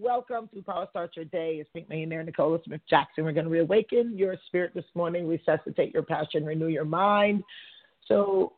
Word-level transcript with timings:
Welcome 0.00 0.48
to 0.54 0.62
Power 0.62 0.86
Start 0.90 1.16
Your 1.16 1.24
Day. 1.24 1.56
It's 1.60 1.68
Pink 1.72 1.88
Millionaire 1.88 2.22
Nicola 2.22 2.58
Smith 2.64 2.80
Jackson. 2.88 3.24
We're 3.24 3.32
going 3.32 3.46
to 3.46 3.50
reawaken 3.50 4.16
your 4.16 4.36
spirit 4.46 4.72
this 4.74 4.84
morning, 4.94 5.26
resuscitate 5.26 5.92
your 5.92 6.04
passion, 6.04 6.44
renew 6.44 6.68
your 6.68 6.84
mind, 6.84 7.42
so 8.06 8.52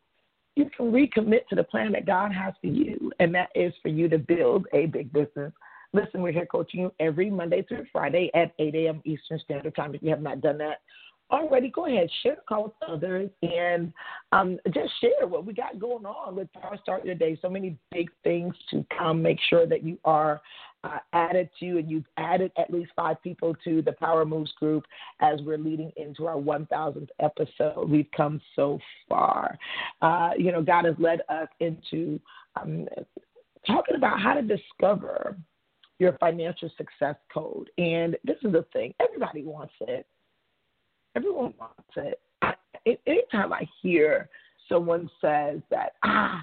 you 0.56 0.68
can 0.76 0.92
recommit 0.92 1.46
to 1.48 1.56
the 1.56 1.64
plan 1.64 1.92
that 1.92 2.04
God 2.04 2.32
has 2.32 2.52
for 2.60 2.66
you, 2.66 3.10
and 3.20 3.34
that 3.34 3.48
is 3.54 3.72
for 3.82 3.88
you 3.88 4.08
to 4.08 4.18
build 4.18 4.66
a 4.74 4.86
big 4.86 5.12
business. 5.12 5.52
Listen, 5.92 6.20
we're 6.20 6.32
here 6.32 6.46
coaching 6.46 6.80
you 6.80 6.92
every 7.00 7.30
Monday 7.30 7.62
through 7.62 7.86
Friday 7.90 8.30
at 8.34 8.52
8 8.58 8.74
a.m. 8.74 9.00
Eastern 9.04 9.38
Standard 9.38 9.74
Time. 9.74 9.94
If 9.94 10.02
you 10.02 10.10
have 10.10 10.22
not 10.22 10.42
done 10.42 10.58
that, 10.58 10.80
already, 11.30 11.68
go 11.68 11.86
ahead, 11.86 12.08
share 12.22 12.36
the 12.36 12.42
call 12.48 12.64
with 12.64 12.72
others, 12.88 13.30
and 13.42 13.92
um, 14.32 14.58
just 14.72 14.92
share 15.00 15.26
what 15.26 15.44
we 15.44 15.52
got 15.52 15.78
going 15.78 16.06
on 16.06 16.36
with 16.36 16.52
Power 16.52 16.78
Start 16.82 17.04
Your 17.04 17.14
Day. 17.14 17.38
So 17.40 17.48
many 17.48 17.76
big 17.90 18.10
things 18.24 18.54
to 18.70 18.84
come. 18.96 19.22
Make 19.22 19.38
sure 19.48 19.66
that 19.66 19.82
you 19.82 19.98
are 20.04 20.40
uh, 20.84 20.98
added 21.12 21.50
to, 21.60 21.78
and 21.78 21.90
you've 21.90 22.06
added 22.16 22.52
at 22.58 22.70
least 22.70 22.90
five 22.96 23.22
people 23.22 23.54
to 23.64 23.82
the 23.82 23.92
Power 23.92 24.24
Moves 24.24 24.52
group 24.52 24.84
as 25.20 25.40
we're 25.42 25.58
leading 25.58 25.92
into 25.96 26.26
our 26.26 26.36
1000th 26.36 27.08
episode. 27.20 27.88
We've 27.88 28.10
come 28.16 28.40
so 28.56 28.78
far. 29.08 29.58
Uh, 30.00 30.30
you 30.38 30.52
know, 30.52 30.62
God 30.62 30.84
has 30.84 30.94
led 30.98 31.20
us 31.28 31.48
into 31.60 32.20
um, 32.60 32.88
talking 33.66 33.96
about 33.96 34.20
how 34.20 34.34
to 34.34 34.42
discover 34.42 35.36
your 35.98 36.16
financial 36.18 36.70
success 36.76 37.16
code. 37.32 37.70
And 37.78 38.16
this 38.24 38.36
is 38.42 38.52
the 38.52 38.64
thing 38.72 38.94
everybody 39.00 39.44
wants 39.44 39.74
it. 39.80 40.06
Everyone 41.16 41.54
wants 41.58 41.96
it. 41.96 42.20
I, 42.42 42.54
anytime 43.06 43.52
I 43.52 43.68
hear 43.82 44.28
someone 44.68 45.10
says 45.20 45.60
that, 45.70 45.94
ah, 46.04 46.42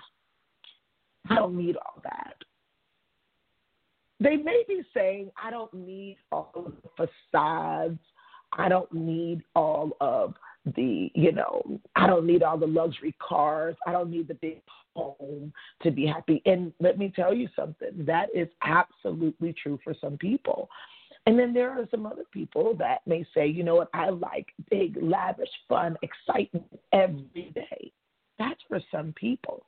I 1.30 1.36
don't 1.36 1.58
need 1.58 1.78
all 1.78 2.02
that, 2.04 2.36
they 4.20 4.36
may 4.36 4.64
be 4.68 4.82
saying, 4.94 5.32
I 5.42 5.52
don't 5.52 5.74
need 5.74 6.18
all 6.32 6.52
of 6.56 6.74
the 6.84 7.08
facades. 7.34 8.00
I 8.54 8.70
don't 8.70 8.92
need 8.92 9.44
all 9.56 9.92
of 10.02 10.34
the, 10.76 11.12
you 11.14 11.32
know, 11.32 11.62
I 11.96 12.08
don't 12.08 12.26
need 12.26 12.44
all 12.44 12.58
the 12.58 12.68
luxury 12.68 13.16
cars. 13.20 13.76
I 13.86 13.92
don't 13.92 14.10
need 14.10 14.28
the 14.28 14.34
big 14.36 14.62
home 14.96 15.54
to 15.84 15.92
be 15.92 16.06
happy. 16.06 16.42
And 16.46 16.74
let 16.80 16.98
me 16.98 17.12
tell 17.16 17.34
you 17.34 17.48
something 17.56 18.06
that 18.06 18.30
is 18.34 18.48
absolutely 18.64 19.54
true 19.62 19.80
for 19.84 19.94
some 20.00 20.18
people. 20.18 20.70
And 21.28 21.38
then 21.38 21.54
there 21.54 21.72
are 21.72 21.86
some 21.92 22.06
other 22.06 22.24
people 22.32 22.74
that 22.80 23.06
may 23.06 23.26
say, 23.36 23.48
you 23.48 23.62
know 23.62 23.76
what, 23.76 23.90
I 23.94 24.10
like 24.10 24.48
big, 24.72 24.98
lavish, 25.02 25.50
fun, 25.68 25.98
excitement 26.02 26.66
every 26.94 27.52
day. 27.54 27.92
That's 28.40 28.62
for 28.70 28.80
some 28.90 29.14
people. 29.18 29.66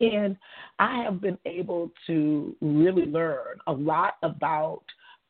And 0.00 0.36
I 0.80 1.04
have 1.04 1.20
been 1.20 1.38
able 1.46 1.92
to 2.08 2.56
really 2.60 3.06
learn 3.06 3.58
a 3.68 3.72
lot 3.72 4.14
about, 4.24 4.82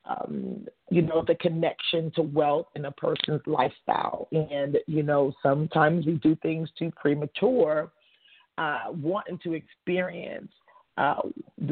um, 0.09 0.67
you 0.91 1.03
know, 1.03 1.23
the 1.27 1.35
connection 1.35 2.11
to 2.13 2.23
wealth 2.23 2.69
in 2.75 2.87
a 2.87 2.93
person's 2.93 3.43
lifestyle. 3.47 4.27
And, 4.33 4.79
you 4.87 5.03
know, 5.03 5.35
sometimes 5.43 6.07
we 6.07 6.15
do 6.15 6.35
things 6.37 6.71
too 6.79 6.91
premature, 6.97 7.93
uh, 8.57 8.85
wanting 8.89 9.39
to 9.43 9.53
experience 9.53 10.53
uh, 11.01 11.23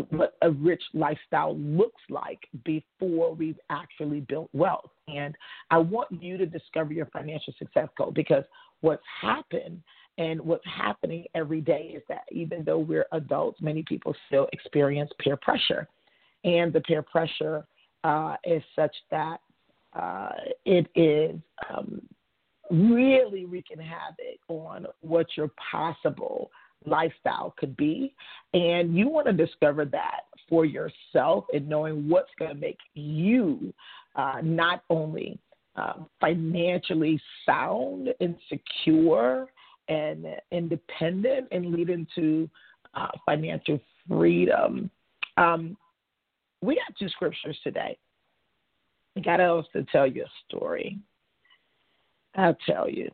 what 0.08 0.36
a 0.40 0.50
rich 0.50 0.82
lifestyle 0.94 1.54
looks 1.58 2.00
like 2.08 2.48
before 2.64 3.34
we've 3.34 3.58
actually 3.68 4.20
built 4.20 4.48
wealth. 4.54 4.90
And 5.06 5.34
I 5.70 5.76
want 5.76 6.08
you 6.10 6.38
to 6.38 6.46
discover 6.46 6.94
your 6.94 7.06
financial 7.06 7.52
success 7.58 7.88
goal 7.98 8.10
because 8.10 8.44
what's 8.80 9.02
happened 9.20 9.82
and 10.16 10.40
what's 10.40 10.64
happening 10.66 11.26
every 11.34 11.60
day 11.60 11.92
is 11.94 12.02
that 12.08 12.22
even 12.32 12.64
though 12.64 12.78
we're 12.78 13.04
adults, 13.12 13.60
many 13.60 13.82
people 13.82 14.16
still 14.28 14.48
experience 14.54 15.10
peer 15.20 15.36
pressure. 15.36 15.86
And 16.44 16.72
the 16.72 16.80
peer 16.80 17.02
pressure 17.02 17.66
uh, 18.04 18.36
is 18.44 18.62
such 18.74 18.96
that 19.10 19.40
uh, 19.92 20.30
it 20.64 20.86
is 20.94 21.38
um, 21.68 22.00
really 22.70 23.44
wreaking 23.44 23.78
havoc 23.78 24.40
on 24.48 24.86
what 25.02 25.26
your 25.36 25.50
possible 25.70 26.50
lifestyle 26.86 27.54
could 27.58 27.76
be. 27.76 28.14
And 28.54 28.96
you 28.96 29.08
want 29.08 29.26
to 29.26 29.32
discover 29.32 29.84
that 29.86 30.20
for 30.48 30.64
yourself 30.64 31.44
and 31.52 31.68
knowing 31.68 32.08
what's 32.08 32.30
going 32.38 32.50
to 32.54 32.60
make 32.60 32.78
you 32.94 33.72
uh, 34.16 34.40
not 34.42 34.82
only 34.90 35.38
uh, 35.76 35.94
financially 36.20 37.20
sound 37.46 38.08
and 38.20 38.36
secure 38.48 39.48
and 39.88 40.26
independent 40.50 41.46
and 41.52 41.72
lead 41.72 41.90
into 41.90 42.48
uh, 42.94 43.08
financial 43.24 43.78
freedom. 44.08 44.90
Um, 45.36 45.76
we 46.60 46.74
got 46.74 46.96
two 46.98 47.08
scriptures 47.08 47.58
today. 47.62 47.96
I 49.16 49.20
got 49.20 49.36
to 49.36 49.62
tell 49.90 50.06
you 50.06 50.24
a 50.24 50.30
story. 50.48 50.98
I'll 52.34 52.56
tell 52.66 52.88
you. 52.88 53.10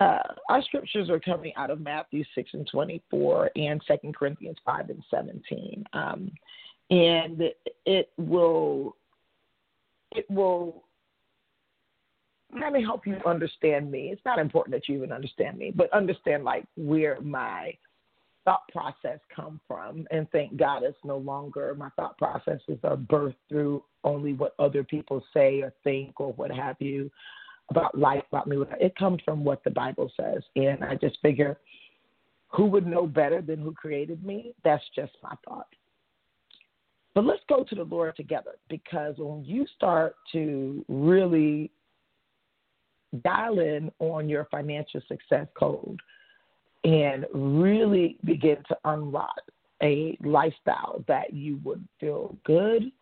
Uh, 0.00 0.18
our 0.48 0.62
scriptures 0.62 1.10
are 1.10 1.20
coming 1.20 1.52
out 1.56 1.70
of 1.70 1.80
Matthew 1.80 2.24
6 2.34 2.50
and 2.54 2.66
24 2.66 3.50
and 3.54 3.82
2 3.86 4.12
Corinthians 4.12 4.56
5 4.64 4.88
and 4.90 5.04
17. 5.10 5.84
Um, 5.92 6.30
and 6.90 7.42
it 7.86 8.10
will 8.18 8.96
it 10.12 10.28
will 10.28 10.82
kind 12.58 12.74
of 12.74 12.82
help 12.82 13.06
you 13.06 13.16
understand 13.26 13.90
me. 13.90 14.08
It's 14.10 14.24
not 14.24 14.40
important 14.40 14.74
that 14.74 14.88
you 14.88 14.96
even 14.96 15.12
understand 15.12 15.56
me, 15.56 15.70
but 15.74 15.92
understand 15.92 16.42
like 16.42 16.64
where 16.76 17.20
my 17.20 17.74
thought 18.44 18.66
process 18.72 19.20
come 19.34 19.60
from 19.68 20.06
and 20.10 20.28
thank 20.30 20.56
God 20.56 20.82
it's 20.82 20.96
no 21.04 21.18
longer 21.18 21.74
my 21.74 21.90
thought 21.90 22.16
processes 22.16 22.78
are 22.82 22.96
birthed 22.96 23.34
through 23.48 23.84
only 24.02 24.32
what 24.32 24.54
other 24.58 24.82
people 24.82 25.22
say 25.34 25.60
or 25.60 25.72
think 25.84 26.18
or 26.18 26.32
what 26.32 26.50
have 26.50 26.76
you 26.80 27.10
about 27.70 27.96
life, 27.96 28.24
about 28.28 28.46
me. 28.46 28.58
It 28.80 28.94
comes 28.96 29.20
from 29.24 29.44
what 29.44 29.62
the 29.64 29.70
Bible 29.70 30.10
says. 30.16 30.42
And 30.56 30.84
I 30.84 30.96
just 30.96 31.18
figure 31.22 31.58
who 32.48 32.66
would 32.66 32.86
know 32.86 33.06
better 33.06 33.40
than 33.40 33.60
who 33.60 33.72
created 33.72 34.24
me? 34.24 34.54
That's 34.64 34.84
just 34.94 35.12
my 35.22 35.34
thought. 35.48 35.68
But 37.14 37.24
let's 37.24 37.42
go 37.48 37.64
to 37.64 37.74
the 37.74 37.84
Lord 37.84 38.16
together 38.16 38.56
because 38.68 39.14
when 39.18 39.44
you 39.44 39.66
start 39.76 40.16
to 40.32 40.84
really 40.88 41.70
dial 43.22 43.58
in 43.58 43.90
on 43.98 44.28
your 44.28 44.46
financial 44.50 45.00
success 45.08 45.46
code 45.58 45.98
and 46.84 47.26
really 47.34 48.16
begin 48.24 48.58
to 48.68 48.76
unlock 48.84 49.40
a 49.82 50.16
lifestyle 50.24 51.04
that 51.08 51.32
you 51.32 51.60
would 51.64 51.86
feel 51.98 52.36
good, 52.44 52.92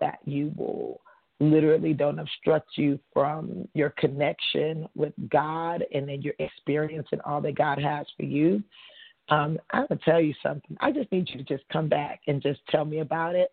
that 0.00 0.18
you 0.24 0.52
will 0.56 1.00
literally 1.40 1.92
don't 1.92 2.18
obstruct 2.18 2.70
you 2.76 2.98
from 3.12 3.68
your 3.74 3.90
connection 3.90 4.88
with 4.94 5.12
God 5.30 5.84
and 5.94 6.08
then 6.08 6.22
your 6.22 6.34
experience 6.38 7.06
and 7.12 7.20
all 7.22 7.40
that 7.42 7.56
God 7.56 7.78
has 7.78 8.06
for 8.16 8.24
you. 8.24 8.62
Um, 9.28 9.58
I'm 9.70 9.86
gonna 9.88 10.00
tell 10.04 10.20
you 10.20 10.34
something. 10.42 10.76
I 10.80 10.90
just 10.90 11.10
need 11.12 11.28
you 11.28 11.38
to 11.38 11.44
just 11.44 11.68
come 11.72 11.88
back 11.88 12.20
and 12.26 12.42
just 12.42 12.60
tell 12.70 12.84
me 12.84 13.00
about 13.00 13.34
it 13.34 13.52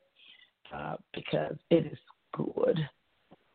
uh, 0.74 0.96
because 1.14 1.56
it 1.70 1.86
is 1.86 2.00
good. 2.34 2.80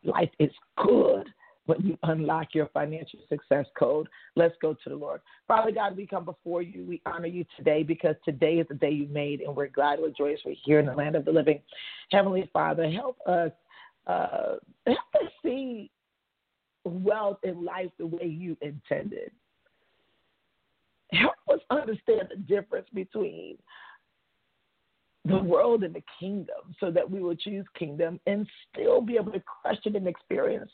Life 0.04 0.30
is 0.38 0.52
good 0.76 1.28
when 1.66 1.80
you 1.86 1.98
unlock 2.02 2.48
your 2.54 2.66
financial 2.68 3.20
success 3.28 3.66
code. 3.78 4.08
Let's 4.36 4.54
go 4.60 4.74
to 4.74 4.88
the 4.88 4.96
Lord. 4.96 5.20
Father 5.46 5.70
God, 5.70 5.96
we 5.96 6.06
come 6.06 6.24
before 6.24 6.62
you. 6.62 6.84
We 6.84 7.00
honor 7.06 7.26
you 7.26 7.44
today 7.56 7.82
because 7.82 8.16
today 8.24 8.54
is 8.54 8.66
the 8.68 8.74
day 8.74 8.90
you 8.90 9.08
made, 9.08 9.40
and 9.40 9.54
we're 9.54 9.68
glad 9.68 9.98
we're 10.00 10.10
joyous. 10.10 10.40
We're 10.44 10.56
here 10.64 10.78
in 10.78 10.86
the 10.86 10.94
land 10.94 11.16
of 11.16 11.24
the 11.24 11.32
living. 11.32 11.60
Heavenly 12.10 12.48
Father, 12.52 12.90
help 12.90 13.18
us 13.26 13.52
uh, 14.06 14.56
help 14.86 14.98
us 15.14 15.30
see 15.42 15.90
wealth 16.84 17.38
in 17.42 17.64
life 17.64 17.90
the 17.98 18.06
way 18.06 18.26
you 18.26 18.56
intended. 18.60 19.30
Help 21.12 21.34
us 21.52 21.60
understand 21.70 22.28
the 22.30 22.36
difference 22.36 22.86
between 22.94 23.56
the 25.24 25.38
world 25.38 25.82
and 25.82 25.94
the 25.94 26.02
kingdom 26.18 26.74
so 26.78 26.90
that 26.90 27.08
we 27.08 27.20
will 27.20 27.34
choose 27.34 27.66
kingdom 27.78 28.18
and 28.26 28.46
still 28.72 29.00
be 29.00 29.16
able 29.16 29.32
to 29.32 29.42
question 29.62 29.96
and 29.96 30.06
experience 30.06 30.70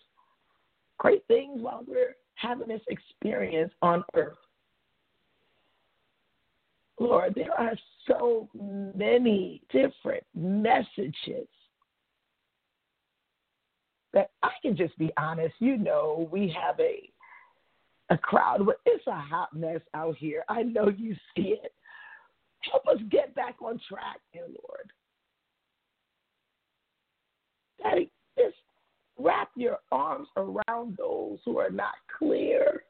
great 0.99 1.27
things 1.27 1.61
while 1.61 1.83
we're 1.87 2.15
having 2.35 2.69
this 2.69 2.83
experience 2.89 3.73
on 3.83 4.05
earth. 4.15 4.37
Lord, 6.99 7.35
there 7.35 7.53
are 7.53 7.75
so 8.07 8.49
many 8.55 9.63
different 9.71 10.25
messages 10.35 11.49
that 14.17 14.31
I 14.43 14.49
can 14.63 14.75
just 14.75 14.99
be 14.99 15.13
honest. 15.19 15.55
You 15.59 15.77
know, 15.77 16.27
we 16.33 16.49
have 16.59 16.81
a 16.81 17.11
a 18.09 18.17
crowd, 18.17 18.65
but 18.65 18.81
it's 18.87 19.07
a 19.07 19.13
hot 19.13 19.55
mess 19.55 19.81
out 19.93 20.17
here. 20.17 20.43
I 20.49 20.63
know 20.63 20.89
you 20.89 21.15
see 21.35 21.57
it. 21.63 21.73
Help 22.61 22.87
us 22.87 22.99
get 23.11 23.35
back 23.35 23.57
on 23.61 23.79
track, 23.89 24.21
dear 24.33 24.47
Lord. 24.47 24.93
Daddy, 27.83 28.11
just 28.39 28.55
wrap 29.19 29.51
your 29.55 29.79
arms 29.93 30.29
around 30.37 30.97
those 30.97 31.39
who 31.45 31.59
are 31.59 31.71
not 31.71 31.95
clear 32.17 32.85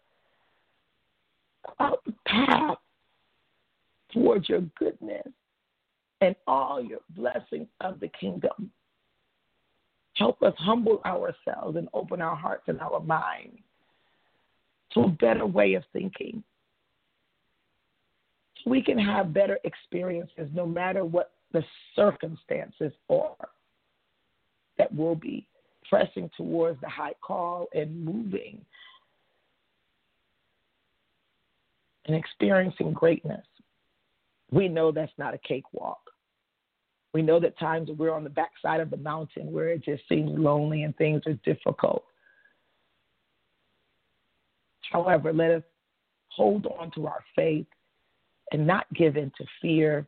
about 1.77 2.05
the 2.05 2.15
path 2.27 2.79
towards 4.13 4.49
your 4.49 4.61
goodness 4.79 5.27
and 6.21 6.37
all 6.47 6.81
your 6.81 7.01
blessings 7.17 7.69
of 7.81 7.99
the 7.99 8.09
kingdom. 8.09 8.71
Help 10.17 10.43
us 10.43 10.55
humble 10.59 11.01
ourselves 11.05 11.77
and 11.77 11.89
open 11.93 12.21
our 12.23 12.37
hearts 12.37 12.65
and 12.69 12.81
our 12.81 13.01
minds 13.01 13.59
to 14.95 15.01
a 15.01 15.09
better 15.09 15.47
way 15.47 15.75
of 15.75 15.85
thinking. 15.93 16.43
So 18.65 18.71
we 18.71 18.83
can 18.83 18.99
have 18.99 19.35
better 19.35 19.59
experiences 19.65 20.49
no 20.55 20.67
matter 20.67 21.05
what 21.05 21.33
the 21.53 21.63
circumstances 21.95 22.93
are 23.11 23.49
that 24.79 24.95
will 24.95 25.15
be 25.15 25.47
pressing 25.89 26.31
towards 26.37 26.81
the 26.81 26.89
high 26.89 27.15
call 27.21 27.67
and 27.75 28.05
moving 28.05 28.61
and 32.07 32.17
experiencing 32.17 32.93
greatness. 32.93 33.45
We 34.51 34.69
know 34.69 34.93
that's 34.93 35.13
not 35.19 35.35
a 35.35 35.39
cakewalk. 35.39 36.01
We 37.17 37.23
know 37.23 37.41
that 37.41 37.59
times 37.59 37.89
we're 37.97 38.13
on 38.13 38.25
the 38.25 38.29
backside 38.29 38.79
of 38.79 38.91
the 38.91 38.99
mountain 38.99 39.51
where 39.51 39.71
it 39.71 39.83
just 39.83 40.03
seems 40.07 40.39
lonely 40.39 40.83
and 40.83 40.95
things 40.99 41.23
are 41.25 41.33
difficult. 41.47 42.05
However, 44.93 45.33
let 45.33 45.51
us 45.51 45.63
hold 46.29 46.67
on 46.67 46.91
to 46.91 47.07
our 47.07 47.25
faith 47.35 47.65
and 48.53 48.67
not 48.67 48.85
give 48.93 49.17
in 49.17 49.33
to 49.39 49.47
fear 49.63 50.07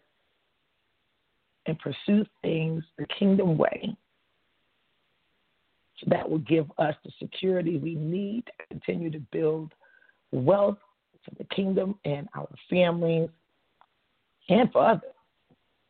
and 1.64 1.78
pursue 1.78 2.26
things 2.42 2.84
the 2.98 3.06
kingdom 3.18 3.56
way. 3.56 3.96
So 6.00 6.08
that 6.10 6.28
will 6.28 6.40
give 6.40 6.70
us 6.76 6.94
the 7.06 7.12
security 7.18 7.78
we 7.78 7.94
need 7.94 8.44
to 8.44 8.66
continue 8.68 9.10
to 9.12 9.20
build 9.32 9.72
wealth 10.30 10.76
for 11.24 11.34
the 11.38 11.44
kingdom 11.44 11.98
and 12.04 12.28
our 12.36 12.50
families 12.68 13.30
and 14.50 14.70
for 14.72 14.84
others. 14.84 15.14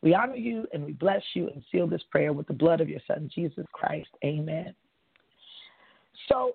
We 0.02 0.14
honor 0.14 0.36
you 0.36 0.66
and 0.72 0.84
we 0.84 0.92
bless 0.92 1.22
you 1.34 1.48
and 1.48 1.62
seal 1.72 1.86
this 1.86 2.02
prayer 2.10 2.32
with 2.32 2.46
the 2.46 2.52
blood 2.52 2.80
of 2.80 2.88
your 2.88 3.00
son, 3.06 3.30
Jesus 3.34 3.66
Christ. 3.72 4.08
Amen. 4.24 4.74
So 6.28 6.54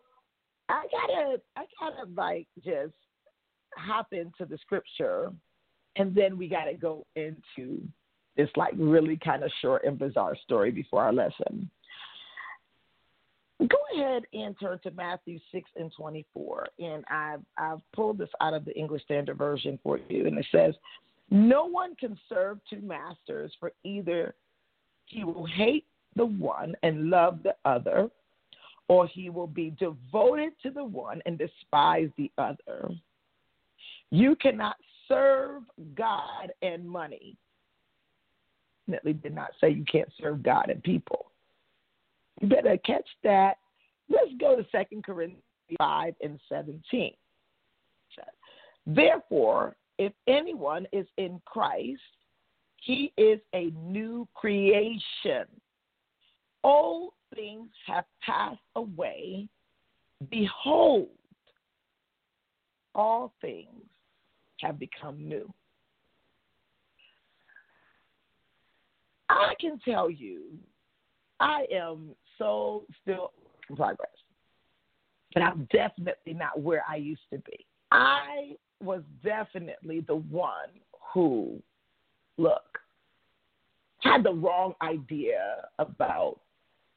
I 0.69 0.85
gotta 0.91 1.41
I 1.57 1.65
gotta 1.79 2.09
like 2.15 2.47
just 2.63 2.93
hop 3.75 4.13
into 4.13 4.45
the 4.49 4.57
scripture 4.59 5.31
and 5.95 6.15
then 6.15 6.37
we 6.37 6.47
gotta 6.47 6.73
go 6.73 7.05
into 7.15 7.81
this 8.37 8.49
like 8.55 8.73
really 8.77 9.17
kind 9.17 9.43
of 9.43 9.51
short 9.61 9.83
and 9.83 9.99
bizarre 9.99 10.35
story 10.43 10.71
before 10.71 11.03
our 11.03 11.13
lesson. 11.13 11.69
Go 13.59 13.77
ahead 13.95 14.23
and 14.33 14.55
turn 14.59 14.79
to 14.83 14.91
Matthew 14.91 15.39
6 15.51 15.69
and 15.75 15.91
24. 15.95 16.67
And 16.79 17.05
I've, 17.09 17.41
I've 17.57 17.79
pulled 17.93 18.17
this 18.17 18.29
out 18.41 18.53
of 18.53 18.65
the 18.65 18.77
English 18.77 19.03
Standard 19.03 19.37
Version 19.37 19.79
for 19.83 19.99
you. 20.09 20.25
And 20.25 20.37
it 20.37 20.45
says, 20.51 20.73
No 21.33 21.65
one 21.65 21.95
can 21.95 22.15
serve 22.29 22.59
two 22.69 22.79
masters, 22.79 23.51
for 23.59 23.71
either 23.83 24.35
he 25.07 25.23
will 25.23 25.47
hate 25.47 25.87
the 26.15 26.25
one 26.25 26.75
and 26.83 27.09
love 27.09 27.39
the 27.41 27.55
other, 27.65 28.07
or 28.87 29.07
he 29.07 29.31
will 29.31 29.47
be 29.47 29.71
devoted 29.79 30.53
to 30.61 30.69
the 30.69 30.83
one 30.83 31.23
and 31.25 31.39
despise 31.39 32.09
the 32.17 32.31
other. 32.37 32.87
You 34.11 34.35
cannot 34.35 34.75
serve 35.07 35.63
God 35.95 36.53
and 36.61 36.87
money. 36.87 37.35
Definitely 38.85 39.13
did 39.13 39.33
not 39.33 39.53
say 39.59 39.71
you 39.71 39.85
can't 39.91 40.13
serve 40.21 40.43
God 40.43 40.69
and 40.69 40.83
people. 40.83 41.31
You 42.41 42.47
better 42.47 42.77
catch 42.85 43.07
that. 43.23 43.57
Let's 44.07 44.33
go 44.39 44.55
to 44.55 44.63
Second 44.71 45.03
Corinthians 45.03 45.41
5 45.79 46.13
and 46.21 46.39
17. 46.47 47.13
Therefore, 48.85 49.75
if 49.97 50.13
anyone 50.27 50.87
is 50.91 51.07
in 51.17 51.39
Christ, 51.45 52.01
he 52.77 53.13
is 53.17 53.39
a 53.53 53.71
new 53.85 54.27
creation. 54.33 55.45
Old 56.63 57.13
things 57.33 57.69
have 57.87 58.05
passed 58.21 58.59
away. 58.75 59.47
Behold, 60.29 61.09
all 62.95 63.33
things 63.41 63.83
have 64.61 64.79
become 64.79 65.27
new. 65.27 65.51
I 69.29 69.53
can 69.59 69.79
tell 69.83 70.09
you, 70.09 70.43
I 71.39 71.65
am 71.73 72.09
so 72.37 72.83
still 73.01 73.31
in 73.69 73.75
progress, 73.75 74.09
but 75.33 75.41
I'm 75.43 75.67
definitely 75.71 76.33
not 76.33 76.61
where 76.61 76.83
I 76.87 76.97
used 76.97 77.23
to 77.31 77.39
be. 77.39 77.65
I 77.91 78.55
was 78.83 79.01
definitely 79.23 80.01
the 80.01 80.15
one 80.15 80.69
who, 81.13 81.61
look, 82.37 82.79
had 83.99 84.23
the 84.23 84.33
wrong 84.33 84.73
idea 84.81 85.67
about 85.79 86.39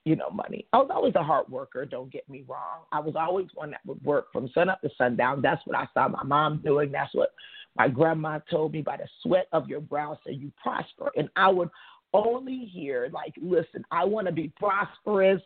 you 0.06 0.15
know, 0.15 0.31
money. 0.31 0.65
I 0.73 0.79
was 0.79 0.88
always 0.88 1.17
a 1.17 1.23
hard 1.23 1.49
worker, 1.49 1.85
don't 1.85 2.12
get 2.12 2.29
me 2.29 2.44
wrong. 2.47 2.85
I 2.93 3.00
was 3.00 3.17
always 3.17 3.49
one 3.55 3.73
that 3.73 3.81
would 3.85 4.03
work 4.05 4.33
from 4.33 4.49
sun 4.55 4.69
up 4.69 4.81
to 4.83 4.91
sundown. 4.97 5.43
That's 5.43 5.61
what 5.67 5.77
I 5.77 5.88
saw 5.93 6.06
my 6.06 6.23
mom 6.23 6.62
doing. 6.65 6.93
That's 6.93 7.12
what 7.12 7.31
my 7.77 7.88
grandma 7.88 8.38
told 8.49 8.73
me 8.73 8.83
by 8.83 8.99
the 8.99 9.09
sweat 9.23 9.49
of 9.53 9.69
your 9.69 9.81
brow 9.81 10.17
so 10.23 10.31
you 10.31 10.53
prosper. 10.62 11.11
And 11.17 11.29
I 11.35 11.49
would 11.49 11.71
only 12.15 12.71
hear 12.73 13.11
like, 13.12 13.35
listen, 13.43 13.85
I 13.91 14.05
want 14.05 14.29
to 14.29 14.33
be 14.33 14.53
prosperous. 14.56 15.43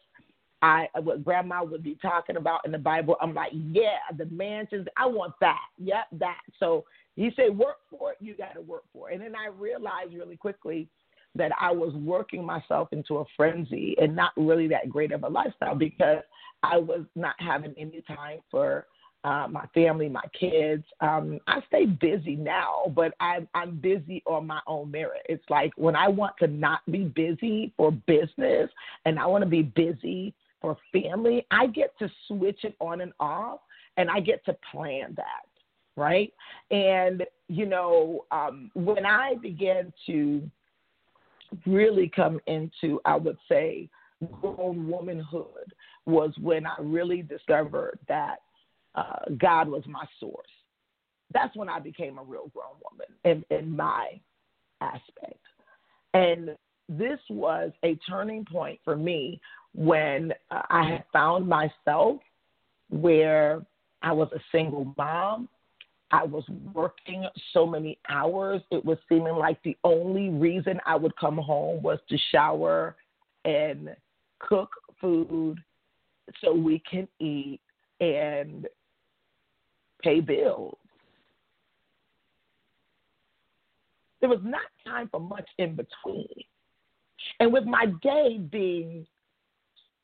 I 0.63 0.89
what 1.03 1.25
grandma 1.25 1.65
would 1.65 1.83
be 1.83 1.97
talking 2.03 2.37
about 2.37 2.61
in 2.65 2.73
the 2.73 2.79
Bible. 2.79 3.17
I'm 3.21 3.35
like, 3.35 3.53
yeah, 3.53 3.99
the 4.17 4.27
mansions. 4.27 4.87
I 4.97 5.07
want 5.07 5.35
that. 5.41 5.61
Yep, 5.79 6.07
that. 6.19 6.41
So 6.59 6.85
he 7.17 7.31
said, 7.35 7.57
work 7.57 7.79
for 7.91 8.13
it. 8.13 8.19
You 8.21 8.35
got 8.35 8.55
to 8.55 8.61
work 8.61 8.85
for 8.93 9.11
it. 9.11 9.15
And 9.15 9.23
then 9.23 9.35
I 9.35 9.49
realized 9.49 10.15
really 10.15 10.37
quickly 10.37 10.89
that 11.35 11.53
I 11.61 11.71
was 11.71 11.95
working 11.95 12.45
myself 12.45 12.89
into 12.93 13.19
a 13.19 13.25
frenzy 13.37 13.95
and 14.01 14.17
not 14.17 14.33
really 14.37 14.67
that 14.69 14.89
great 14.89 15.13
of 15.13 15.23
a 15.23 15.29
lifestyle 15.29 15.75
because 15.75 16.23
I 16.63 16.77
was 16.77 17.03
not 17.15 17.35
having 17.39 17.75
any 17.79 18.03
time 18.07 18.41
for 18.51 18.87
uh, 19.23 19.47
my 19.51 19.67
family, 19.75 20.09
my 20.09 20.25
kids. 20.39 20.83
Um, 21.01 21.39
I 21.47 21.61
stay 21.69 21.85
busy 21.87 22.37
now, 22.37 22.91
but 22.95 23.13
I'm 23.21 23.47
I'm 23.55 23.77
busy 23.77 24.23
on 24.27 24.47
my 24.47 24.61
own 24.67 24.91
merit. 24.91 25.23
It's 25.29 25.45
like 25.51 25.73
when 25.77 25.95
I 25.95 26.09
want 26.09 26.35
to 26.39 26.47
not 26.47 26.81
be 26.91 27.05
busy 27.05 27.73
for 27.77 27.93
business 27.93 28.71
and 29.05 29.19
I 29.19 29.27
want 29.27 29.43
to 29.45 29.51
be 29.51 29.63
busy 29.63 30.35
for 30.61 30.77
family, 30.93 31.47
I 31.51 31.67
get 31.67 31.99
to 31.99 32.09
switch 32.29 32.61
it 32.65 32.77
on 32.81 33.01
and 33.01 33.13
off, 33.19 33.61
and 33.97 34.11
I 34.11 34.21
get 34.21 34.45
to 34.45 34.57
plan 34.71 35.15
that, 35.17 35.47
right? 35.97 36.33
And 36.71 37.25
you 37.49 37.67
know, 37.67 38.25
um, 38.31 38.71
when 38.75 39.05
I 39.05 39.35
began 39.41 39.93
to 40.07 40.49
really 41.67 42.11
come 42.15 42.41
into, 42.47 43.01
I 43.05 43.17
would 43.17 43.39
say, 43.49 43.89
grown 44.41 44.89
womanhood 44.89 45.73
was 46.07 46.33
when 46.41 46.67
I 46.67 46.77
really 46.81 47.23
discovered 47.23 47.99
that 48.09 48.37
uh, 48.95 49.21
God 49.39 49.69
was 49.69 49.83
my 49.87 50.05
source. 50.19 50.47
That's 51.33 51.55
when 51.57 51.69
I 51.69 51.79
became 51.79 52.19
a 52.19 52.25
real 52.25 52.51
grown 52.53 52.77
woman 52.91 53.45
in, 53.51 53.57
in 53.57 53.77
my 53.77 54.21
aspect. 54.81 55.39
And 56.13 56.57
this 56.89 57.21
was 57.29 57.71
a 57.85 57.97
turning 58.09 58.45
point 58.45 58.81
for 58.85 58.97
me 58.97 59.41
when 59.75 60.33
I 60.51 60.89
had 60.89 61.05
found 61.13 61.49
myself 61.49 62.21
where 62.91 63.63
I 64.03 64.13
was 64.13 64.29
a 64.35 64.41
single 64.53 64.93
mom. 64.97 65.49
I 66.13 66.25
was 66.25 66.45
working 66.75 67.25
so 67.53 67.65
many 67.67 67.99
hours. 68.09 68.63
It 68.73 68.85
was 68.85 68.99
seeming 69.09 69.37
like 69.37 69.63
the 69.63 69.77
only 69.85 70.29
reason 70.31 70.81
I 70.85 70.97
would 70.97 71.17
come 71.17 71.39
home 71.39 71.83
was 71.83 72.01
to 72.09 72.19
shower 72.33 72.97
and 73.45 73.95
cook 74.41 74.71
food 75.01 75.63
so 76.43 76.53
we 76.53 76.83
can 76.91 77.07
eat 77.21 77.61
and 78.01 78.67
pay 80.03 80.21
bills. 80.21 80.77
There 84.21 84.29
was 84.29 84.41
not 84.43 84.63
time 84.85 85.09
for 85.11 85.21
much 85.21 85.49
in 85.59 85.77
between. 85.77 86.27
And 87.39 87.53
with 87.53 87.65
my 87.65 87.87
day 88.03 88.39
being 88.39 89.07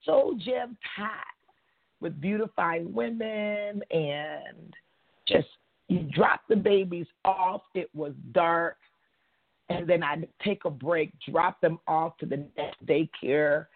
so 0.07 0.35
jam 0.43 0.79
packed 0.97 1.27
with 2.01 2.21
beautifying 2.21 2.93
women 2.95 3.83
and 3.91 4.75
just 5.29 5.49
you 5.89 6.09
drop 6.13 6.41
the 6.49 6.57
babies 6.57 7.07
off, 7.25 7.63
it 7.75 7.91
was 7.95 8.13
dark. 8.33 8.77
and 9.69 9.89
then 9.89 10.03
I'd 10.03 10.29
take 10.45 10.65
a 10.65 10.71
break, 10.71 11.13
drop 11.29 11.61
them 11.61 11.79
off 11.89 12.17
to 12.19 12.27
the 12.27 12.45
next 12.57 12.85
daycare, 12.87 13.67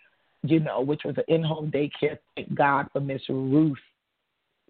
you 0.42 0.60
know, 0.60 0.80
which 0.80 1.02
was 1.04 1.16
an 1.18 1.24
in-home 1.28 1.70
daycare. 1.70 2.18
Thank 2.36 2.54
God 2.54 2.86
for 2.92 3.00
Miss 3.00 3.22
Ruth, 3.28 3.76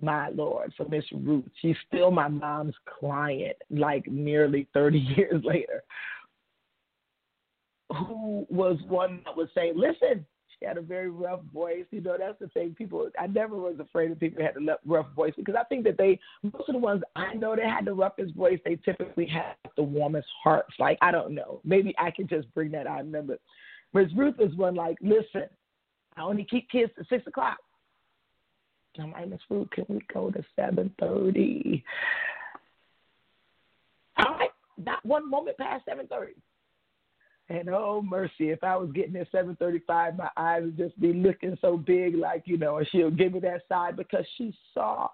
my 0.00 0.30
Lord, 0.30 0.72
for 0.76 0.88
Miss 0.88 1.04
Ruth. 1.12 1.44
She's 1.60 1.76
still 1.86 2.10
my 2.10 2.28
mom's 2.28 2.74
client, 2.98 3.56
like 3.70 4.06
nearly 4.06 4.66
30 4.72 4.98
years 5.16 5.44
later. 5.44 5.82
Who 7.90 8.46
was 8.48 8.78
one 8.88 9.20
that 9.24 9.36
would 9.36 9.50
say, 9.54 9.72
"Listen, 9.74 10.24
she 10.60 10.66
had 10.66 10.76
a 10.76 10.82
very 10.82 11.10
rough 11.10 11.40
voice. 11.52 11.86
You 11.90 12.02
know, 12.02 12.16
that's 12.18 12.38
the 12.38 12.48
thing. 12.48 12.74
People, 12.76 13.08
I 13.18 13.26
never 13.26 13.56
was 13.56 13.76
afraid 13.80 14.10
of 14.10 14.20
people 14.20 14.44
had 14.44 14.56
a 14.56 14.78
rough 14.86 15.10
voice 15.16 15.32
because 15.36 15.54
I 15.58 15.64
think 15.64 15.84
that 15.84 15.96
they, 15.98 16.20
most 16.42 16.68
of 16.68 16.74
the 16.74 16.78
ones 16.78 17.02
I 17.16 17.34
know 17.34 17.56
that 17.56 17.64
had 17.64 17.86
the 17.86 17.94
roughest 17.94 18.34
voice, 18.34 18.60
they 18.64 18.76
typically 18.76 19.26
had 19.26 19.54
the 19.76 19.82
warmest 19.82 20.28
hearts. 20.42 20.74
Like, 20.78 20.98
I 21.00 21.10
don't 21.10 21.34
know. 21.34 21.60
Maybe 21.64 21.94
I 21.98 22.10
can 22.10 22.28
just 22.28 22.52
bring 22.54 22.70
that 22.72 22.86
out. 22.86 22.98
I 22.98 23.00
remember 23.00 23.38
Ms. 23.94 24.08
Ruth 24.16 24.36
was 24.38 24.54
one 24.54 24.74
like, 24.74 24.98
listen, 25.00 25.48
I 26.16 26.22
only 26.22 26.44
keep 26.44 26.70
kids 26.70 26.92
to 26.98 27.04
six 27.08 27.26
o'clock. 27.26 27.58
I'm 28.98 29.12
like, 29.12 29.28
Miss 29.28 29.40
Ruth, 29.48 29.70
can 29.70 29.86
we 29.88 30.00
go 30.12 30.30
to 30.30 30.44
seven 30.56 30.92
thirty? 31.00 31.84
All 34.18 34.34
right, 34.34 34.50
not 34.76 35.04
one 35.06 35.30
moment 35.30 35.56
past 35.56 35.84
seven 35.86 36.06
thirty. 36.08 36.34
And 37.50 37.68
oh 37.68 38.00
mercy, 38.00 38.50
if 38.50 38.62
I 38.62 38.76
was 38.76 38.92
getting 38.92 39.16
at 39.16 39.26
seven 39.32 39.56
thirty 39.56 39.80
five, 39.84 40.16
my 40.16 40.28
eyes 40.36 40.62
would 40.62 40.76
just 40.76 40.98
be 41.00 41.12
looking 41.12 41.58
so 41.60 41.76
big, 41.76 42.14
like 42.14 42.44
you 42.44 42.56
know, 42.56 42.78
and 42.78 42.88
she'll 42.92 43.10
give 43.10 43.32
me 43.32 43.40
that 43.40 43.62
side 43.68 43.96
because 43.96 44.24
she 44.38 44.54
saw 44.72 45.08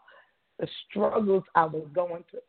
the 0.58 0.68
struggles 0.88 1.44
I 1.54 1.64
was 1.64 1.88
going 1.94 2.24
through. 2.30 2.40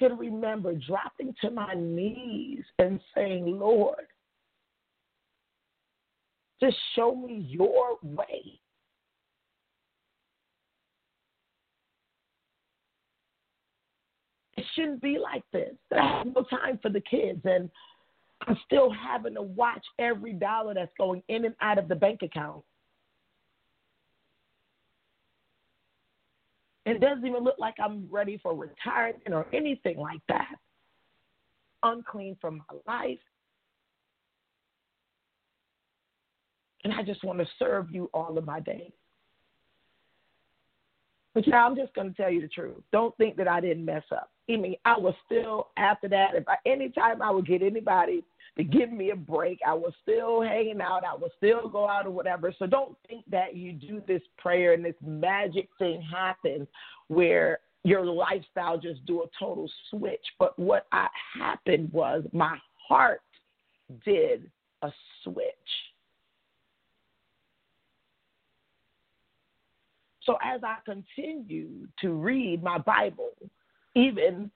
Could 0.00 0.18
remember 0.18 0.74
dropping 0.74 1.32
to 1.42 1.50
my 1.50 1.74
knees 1.76 2.64
and 2.80 2.98
saying, 3.14 3.44
Lord, 3.46 4.06
just 6.60 6.76
show 6.94 7.14
me 7.14 7.46
your 7.48 7.98
way. 8.02 8.60
It 14.56 14.64
shouldn't 14.74 15.00
be 15.00 15.18
like 15.18 15.44
this. 15.52 15.74
I 15.90 16.18
have 16.18 16.26
no 16.26 16.42
time 16.42 16.78
for 16.82 16.90
the 16.90 17.00
kids, 17.00 17.40
and 17.44 17.70
I'm 18.46 18.58
still 18.66 18.92
having 18.92 19.34
to 19.34 19.42
watch 19.42 19.84
every 19.98 20.34
dollar 20.34 20.74
that's 20.74 20.92
going 20.98 21.22
in 21.28 21.46
and 21.46 21.54
out 21.62 21.78
of 21.78 21.88
the 21.88 21.94
bank 21.94 22.20
account. 22.22 22.62
It 26.86 27.00
doesn't 27.00 27.26
even 27.26 27.44
look 27.44 27.58
like 27.58 27.74
I'm 27.82 28.08
ready 28.10 28.38
for 28.42 28.54
retirement 28.54 29.32
or 29.32 29.46
anything 29.54 29.98
like 29.98 30.20
that. 30.28 30.56
Unclean 31.82 32.36
from 32.40 32.62
my 32.68 32.78
life. 32.86 33.18
And 36.84 36.92
I 36.92 37.02
just 37.02 37.22
want 37.24 37.38
to 37.38 37.46
serve 37.58 37.90
you 37.90 38.10
all 38.14 38.38
of 38.38 38.44
my 38.44 38.60
days. 38.60 38.92
But 41.34 41.46
yeah, 41.46 41.64
I'm 41.64 41.76
just 41.76 41.94
going 41.94 42.08
to 42.08 42.14
tell 42.14 42.30
you 42.30 42.40
the 42.40 42.48
truth. 42.48 42.82
Don't 42.92 43.16
think 43.16 43.36
that 43.36 43.46
I 43.46 43.60
didn't 43.60 43.84
mess 43.84 44.02
up. 44.10 44.30
I 44.48 44.56
mean, 44.56 44.76
I 44.84 44.98
was 44.98 45.14
still 45.26 45.68
after 45.76 46.08
that. 46.08 46.34
If 46.34 46.48
I, 46.48 46.56
anytime 46.66 47.22
I 47.22 47.30
would 47.30 47.46
get 47.46 47.62
anybody 47.62 48.24
to 48.56 48.64
give 48.64 48.90
me 48.90 49.10
a 49.10 49.16
break, 49.16 49.60
I 49.64 49.74
was 49.74 49.92
still 50.02 50.42
hanging 50.42 50.80
out. 50.80 51.04
I 51.04 51.14
would 51.14 51.30
still 51.36 51.68
go 51.68 51.88
out 51.88 52.06
or 52.06 52.10
whatever. 52.10 52.52
So 52.58 52.66
don't 52.66 52.96
think 53.08 53.24
that 53.30 53.54
you 53.54 53.72
do 53.72 54.02
this 54.08 54.22
prayer 54.38 54.72
and 54.72 54.84
this 54.84 54.96
magic 55.06 55.68
thing 55.78 56.02
happens 56.02 56.66
where 57.06 57.60
your 57.84 58.04
lifestyle 58.04 58.76
just 58.76 59.06
do 59.06 59.22
a 59.22 59.26
total 59.38 59.70
switch. 59.90 60.24
But 60.38 60.58
what 60.58 60.86
I, 60.90 61.06
happened 61.38 61.92
was 61.92 62.24
my 62.32 62.58
heart 62.88 63.22
did 64.04 64.50
a 64.82 64.90
switch. 65.22 65.46
So 70.30 70.38
as 70.44 70.60
I 70.62 70.76
continue 70.84 71.88
to 72.00 72.10
read 72.12 72.62
my 72.62 72.78
Bible, 72.78 73.30
even 73.96 74.48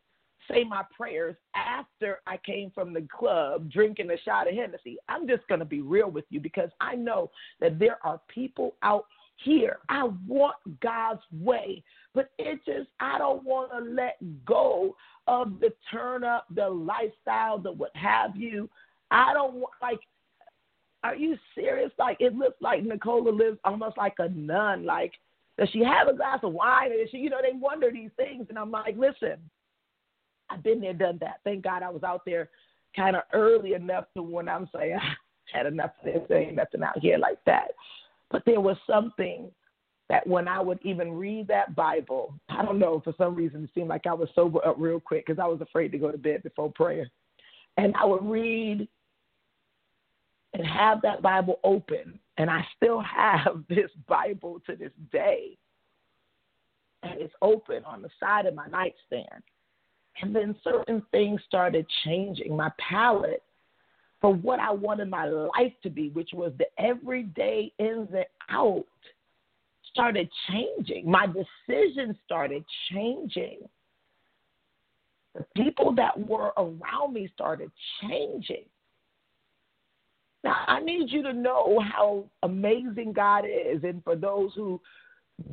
say 0.49 0.63
my 0.63 0.85
prayers 0.97 1.35
after 1.57 2.21
I 2.29 2.37
came 2.37 2.71
from 2.73 2.95
the 2.95 3.05
club 3.13 3.73
drinking 3.73 4.09
a 4.13 4.19
shot 4.25 4.47
of 4.47 4.55
Hennessy, 4.55 4.99
I'm 5.09 5.27
just 5.27 5.49
going 5.49 5.59
to 5.59 5.65
be 5.65 5.81
real 5.81 6.09
with 6.09 6.27
you 6.31 6.39
because 6.39 6.71
I 6.81 6.95
know 6.95 7.33
that 7.59 7.81
there 7.81 7.99
are 8.05 8.21
people 8.29 8.77
out 8.85 9.07
here. 9.39 9.79
I 9.89 10.11
want 10.29 10.55
God's 10.81 11.23
way, 11.33 11.83
but 12.15 12.31
it 12.39 12.61
just, 12.65 12.89
I 13.01 13.19
don't 13.19 13.43
want 13.43 13.73
to 13.73 13.81
let 13.81 14.17
go 14.45 14.95
of 15.27 15.59
the 15.59 15.73
turn 15.91 16.23
up, 16.23 16.47
the 16.55 16.69
lifestyle, 16.69 17.59
the 17.59 17.73
what 17.73 17.91
have 17.97 18.37
you. 18.37 18.71
I 19.11 19.33
don't 19.33 19.55
want, 19.55 19.73
like, 19.83 19.99
are 21.03 21.17
you 21.17 21.37
serious? 21.53 21.91
Like, 21.99 22.19
it 22.21 22.37
looks 22.37 22.63
like 22.63 22.85
Nicola 22.85 23.31
lives 23.31 23.59
almost 23.65 23.99
like 23.99 24.15
a 24.21 24.29
nun. 24.29 24.85
Like, 24.85 25.15
does 25.59 25.69
she 25.71 25.85
have 25.85 26.09
a 26.09 26.15
glass 26.15 26.41
of 26.43 26.53
wine? 26.53 26.91
Or 26.91 26.97
she, 27.11 27.19
you 27.19 27.31
know, 27.31 27.41
they 27.41 27.57
wonder 27.57 27.91
these 27.93 28.11
things. 28.17 28.47
And 28.49 28.59
I'm 28.59 28.71
like, 28.71 28.97
listen, 28.97 29.39
I've 30.51 30.63
been 30.63 30.81
there, 30.81 30.95
done 30.95 31.19
that. 31.21 31.41
Thank 31.45 31.63
God 31.63 31.83
I 31.83 31.91
was 31.91 32.03
out 32.03 32.23
there 32.25 32.49
kind 32.97 33.17
of 33.17 33.23
early 33.33 33.75
enough 33.75 34.07
to 34.17 34.23
when 34.23 34.49
I'm 34.49 34.69
saying 34.75 34.99
I 35.55 35.57
had 35.57 35.67
enough 35.67 35.93
of 36.01 36.13
this, 36.13 36.23
there 36.29 36.41
ain't 36.41 36.57
nothing 36.57 36.83
out 36.83 36.99
here 36.99 37.19
like 37.19 37.39
that. 37.47 37.69
But 38.31 38.43
there 38.47 38.61
was 38.61 38.77
something 38.87 39.51
that 40.11 40.27
when 40.27 40.49
I 40.49 40.61
would 40.61 40.79
even 40.83 41.13
read 41.13 41.49
that 41.49 41.75
Bible, 41.75 42.35
I 42.49 42.63
don't 42.63 42.79
know, 42.79 43.01
for 43.03 43.15
some 43.17 43.35
reason 43.35 43.65
it 43.65 43.71
seemed 43.75 43.89
like 43.89 44.07
I 44.07 44.15
was 44.15 44.29
sober 44.35 44.65
up 44.67 44.77
real 44.79 45.01
quick 45.01 45.27
because 45.27 45.41
I 45.41 45.47
was 45.47 45.61
afraid 45.61 45.93
to 45.93 45.99
go 45.99 46.11
to 46.11 46.19
bed 46.19 46.43
before 46.43 46.73
prayer. 46.73 47.09
And 47.77 47.95
I 47.97 48.05
would 48.05 48.25
read 48.25 48.87
and 50.53 50.67
have 50.67 51.01
that 51.03 51.23
Bible 51.23 51.59
open 51.65 52.19
and 52.39 52.51
I 52.51 52.65
still 52.77 53.01
have 53.01 53.65
this 53.69 53.91
Bible 54.09 54.61
to 54.67 54.77
this 54.77 54.93
day. 55.13 55.57
And 57.03 57.21
it's 57.21 57.35
open 57.43 57.85
on 57.85 58.01
the 58.01 58.09
side 58.19 58.47
of 58.47 58.55
my 58.55 58.67
nightstand. 58.67 59.43
And 60.23 60.35
then 60.35 60.55
certain 60.65 61.03
things 61.11 61.41
started 61.47 61.87
changing. 62.05 62.57
My 62.57 62.71
palate 62.79 63.43
for 64.21 64.33
what 64.33 64.59
I 64.59 64.71
wanted 64.71 65.11
my 65.11 65.27
life 65.27 65.75
to 65.83 65.91
be, 65.91 66.09
which 66.11 66.31
was 66.33 66.53
the 66.57 66.65
everyday 66.79 67.71
ins 67.79 68.09
and 68.15 68.25
out, 68.49 68.87
started 69.93 70.31
changing. 70.49 71.11
My 71.11 71.27
decisions 71.27 72.17
started 72.25 72.65
changing. 72.91 73.59
The 75.35 75.45
people 75.55 75.95
that 75.97 76.19
were 76.27 76.55
around 76.57 77.13
me 77.13 77.29
started 77.35 77.71
changing. 78.01 78.65
Now, 80.45 80.57
I 80.67 80.81
need 80.81 81.11
you 81.11 81.23
to 81.23 81.33
know 81.33 81.81
how 81.81 82.25
amazing 82.43 83.15
God 83.15 83.47
is. 83.47 83.83
And 83.83 84.05
for 84.05 84.15
those 84.15 84.53
who 84.55 84.79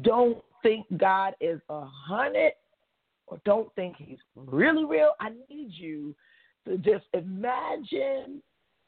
don't 0.01 0.38
think 0.62 0.86
God 0.98 1.33
is 1.39 1.62
a 1.69 1.86
hundred 1.86 2.51
or 3.27 3.39
don't 3.45 3.74
think 3.75 3.95
he's 3.98 4.19
really 4.36 4.83
real, 4.83 5.13
I 5.21 5.29
need 5.50 5.71
you 5.71 6.13
to 6.67 6.77
just 6.77 7.05
imagine 7.13 8.41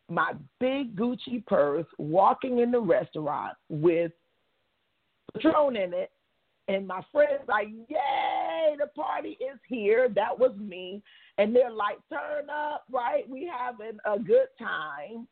my 0.10 0.34
big 0.60 0.94
Gucci 0.96 1.44
purse 1.48 1.88
walking 1.98 2.60
in 2.60 2.70
the 2.70 2.82
restaurant 2.82 3.56
with 3.70 4.12
Patron 5.34 5.78
in 5.78 5.94
it. 5.94 6.12
And 6.68 6.86
my 6.86 7.02
friends 7.14 7.42
like, 7.48 7.68
yay, 7.88 8.76
the 8.78 8.88
party 8.88 9.38
is 9.40 9.60
here. 9.68 10.10
That 10.10 10.38
was 10.38 10.56
me. 10.58 11.02
And 11.38 11.56
they're 11.56 11.72
like, 11.72 11.98
turn 12.10 12.50
up, 12.50 12.84
right? 12.92 13.28
We 13.30 13.50
having 13.50 14.00
a 14.06 14.20
good 14.20 14.48
time. 14.60 15.28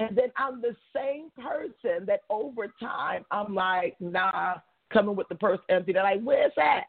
And 0.00 0.16
then 0.16 0.32
I'm 0.36 0.60
the 0.60 0.74
same 0.94 1.30
person 1.36 2.04
that 2.06 2.22
over 2.28 2.72
time 2.80 3.24
I'm 3.30 3.54
like, 3.54 3.96
nah, 4.00 4.54
coming 4.92 5.16
with 5.16 5.28
the 5.28 5.36
purse 5.36 5.60
empty. 5.68 5.92
They're 5.92 6.02
like, 6.02 6.22
where's 6.22 6.52
that? 6.56 6.84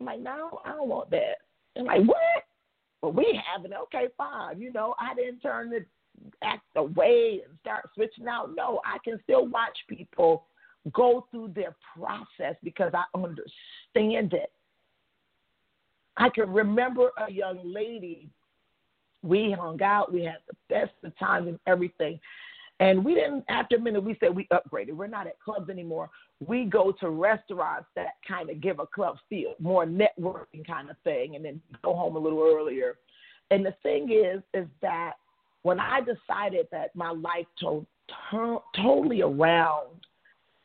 I'm 0.00 0.06
like, 0.06 0.20
no, 0.20 0.60
I 0.64 0.72
don't 0.72 0.88
want 0.88 1.10
that. 1.10 1.38
I'm 1.76 1.86
like, 1.86 2.04
what? 2.04 2.44
Well, 3.02 3.12
we 3.12 3.40
have 3.52 3.64
it. 3.64 3.72
Okay, 3.84 4.08
fine. 4.16 4.60
You 4.60 4.72
know, 4.72 4.94
I 4.98 5.14
didn't 5.14 5.40
turn 5.40 5.70
the 5.70 5.84
act 6.42 6.64
away 6.76 7.42
and 7.44 7.58
start 7.60 7.88
switching 7.94 8.28
out. 8.28 8.54
No, 8.54 8.80
I 8.84 8.98
can 9.04 9.18
still 9.22 9.46
watch 9.46 9.76
people 9.88 10.44
go 10.92 11.26
through 11.30 11.52
their 11.54 11.74
process 11.96 12.56
because 12.62 12.92
I 12.94 13.04
understand 13.14 14.32
it. 14.32 14.52
I 16.16 16.28
can 16.28 16.50
remember 16.50 17.10
a 17.26 17.30
young 17.30 17.60
lady 17.64 18.28
we 19.22 19.52
hung 19.52 19.82
out. 19.82 20.12
We 20.12 20.24
had 20.24 20.38
the 20.48 20.56
best 20.68 20.92
of 21.04 21.16
times 21.18 21.48
and 21.48 21.58
everything. 21.66 22.20
And 22.80 23.04
we 23.04 23.14
didn't, 23.14 23.44
after 23.48 23.76
a 23.76 23.80
minute, 23.80 24.04
we 24.04 24.16
said 24.20 24.34
we 24.34 24.46
upgraded. 24.52 24.92
We're 24.92 25.08
not 25.08 25.26
at 25.26 25.40
clubs 25.40 25.68
anymore. 25.68 26.10
We 26.46 26.64
go 26.64 26.92
to 27.00 27.10
restaurants 27.10 27.88
that 27.96 28.14
kind 28.26 28.50
of 28.50 28.60
give 28.60 28.78
a 28.78 28.86
club 28.86 29.16
feel, 29.28 29.54
more 29.58 29.84
networking 29.84 30.64
kind 30.64 30.88
of 30.88 30.96
thing, 31.02 31.34
and 31.34 31.44
then 31.44 31.60
go 31.82 31.94
home 31.94 32.14
a 32.14 32.20
little 32.20 32.40
earlier. 32.40 32.96
And 33.50 33.66
the 33.66 33.74
thing 33.82 34.12
is, 34.12 34.42
is 34.54 34.68
that 34.80 35.14
when 35.62 35.80
I 35.80 36.00
decided 36.00 36.68
that 36.70 36.94
my 36.94 37.10
life 37.10 37.46
to- 37.60 37.86
to- 38.30 38.62
totally 38.76 39.22
around. 39.22 39.88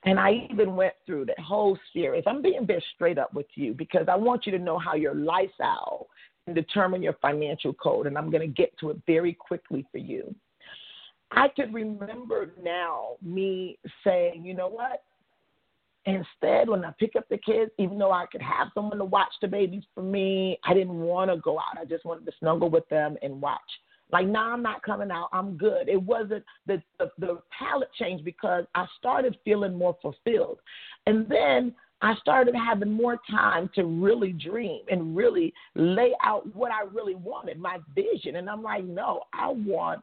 And 0.06 0.20
I 0.20 0.48
even 0.52 0.76
went 0.76 0.94
through 1.06 1.26
that 1.26 1.40
whole 1.40 1.80
series. 1.94 2.24
I'm 2.28 2.42
being 2.42 2.66
very 2.66 2.84
straight 2.94 3.18
up 3.18 3.34
with 3.34 3.46
you 3.56 3.74
because 3.74 4.08
I 4.10 4.16
want 4.16 4.46
you 4.46 4.52
to 4.52 4.60
know 4.60 4.78
how 4.78 4.96
your 4.96 5.16
lifestyle 5.16 6.08
determine 6.52 7.02
your 7.02 7.16
financial 7.22 7.74
code. 7.74 8.08
And 8.08 8.18
I'm 8.18 8.30
going 8.30 8.42
to 8.42 8.54
get 8.54 8.78
to 8.80 8.90
it 8.90 8.98
very 9.08 9.34
quickly 9.34 9.86
for 9.92 10.00
you. 10.00 10.36
I 11.32 11.48
could 11.48 11.74
remember 11.74 12.52
now 12.62 13.14
me 13.22 13.80
saying, 14.04 14.46
you 14.46 14.54
know 14.54 14.68
what? 14.68 15.04
Instead, 16.06 16.68
when 16.68 16.84
I 16.84 16.92
pick 17.00 17.16
up 17.16 17.28
the 17.30 17.38
kids, 17.38 17.72
even 17.80 17.98
though 17.98 18.12
I 18.12 18.26
could 18.30 18.42
have 18.42 18.68
someone 18.74 18.98
to 18.98 19.06
watch 19.06 19.32
the 19.42 19.48
babies 19.48 19.84
for 19.96 20.04
me, 20.04 20.60
I 20.66 20.74
didn't 20.74 21.00
want 21.00 21.32
to 21.32 21.38
go 21.38 21.58
out. 21.58 21.80
I 21.80 21.86
just 21.86 22.04
wanted 22.04 22.26
to 22.26 22.34
snuggle 22.40 22.70
with 22.70 22.88
them 22.90 23.16
and 23.22 23.42
watch. 23.42 23.62
Like, 24.12 24.28
now 24.28 24.48
nah, 24.50 24.54
I'm 24.54 24.62
not 24.62 24.84
coming 24.84 25.10
out. 25.10 25.30
I'm 25.32 25.58
good. 25.58 25.88
It 25.88 26.02
wasn't 26.02 26.44
the, 26.68 26.82
the 27.00 27.10
the 27.18 27.42
palate 27.58 27.92
changed 27.98 28.24
because 28.24 28.66
I 28.76 28.86
started 29.00 29.38
feeling 29.44 29.76
more 29.76 29.98
fulfilled, 30.02 30.60
and 31.08 31.28
then 31.28 31.74
I 32.04 32.16
started 32.16 32.54
having 32.54 32.92
more 32.92 33.18
time 33.32 33.70
to 33.76 33.86
really 33.86 34.34
dream 34.34 34.82
and 34.92 35.16
really 35.16 35.54
lay 35.74 36.12
out 36.22 36.54
what 36.54 36.70
I 36.70 36.84
really 36.84 37.16
wanted, 37.16 37.58
my 37.58 37.80
vision. 37.96 38.36
And 38.36 38.50
I'm 38.50 38.62
like, 38.62 38.84
no, 38.84 39.22
I 39.34 39.48
want 39.48 40.02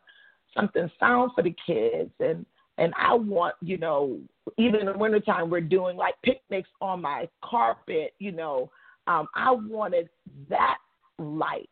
something 0.57 0.91
sound 0.99 1.33
for 1.35 1.43
the 1.45 1.55
kids 1.67 2.11
and 2.19 2.47
and 2.79 2.95
I 2.99 3.13
want, 3.13 3.57
you 3.61 3.77
know, 3.77 4.19
even 4.57 4.81
in 4.81 4.87
the 4.87 4.97
wintertime 4.97 5.51
we're 5.51 5.61
doing 5.61 5.99
like 5.99 6.15
picnics 6.25 6.71
on 6.81 7.03
my 7.03 7.29
carpet, 7.45 8.15
you 8.19 8.33
know. 8.33 8.71
Um, 9.07 9.29
I 9.35 9.53
wanted 9.53 10.09
that 10.49 10.79
life 11.19 11.67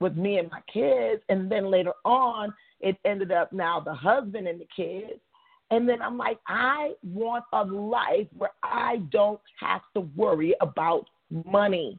with 0.00 0.14
me 0.16 0.36
and 0.36 0.50
my 0.50 0.60
kids 0.70 1.22
and 1.30 1.50
then 1.50 1.70
later 1.70 1.94
on 2.04 2.52
it 2.80 2.96
ended 3.06 3.32
up 3.32 3.50
now 3.54 3.80
the 3.80 3.94
husband 3.94 4.46
and 4.46 4.60
the 4.60 4.68
kids. 4.76 5.20
And 5.70 5.88
then 5.88 6.00
I'm 6.00 6.16
like, 6.16 6.38
I 6.46 6.92
want 7.02 7.44
a 7.52 7.62
life 7.64 8.26
where 8.36 8.52
I 8.62 9.02
don't 9.10 9.40
have 9.60 9.82
to 9.94 10.00
worry 10.16 10.54
about 10.60 11.06
money. 11.44 11.98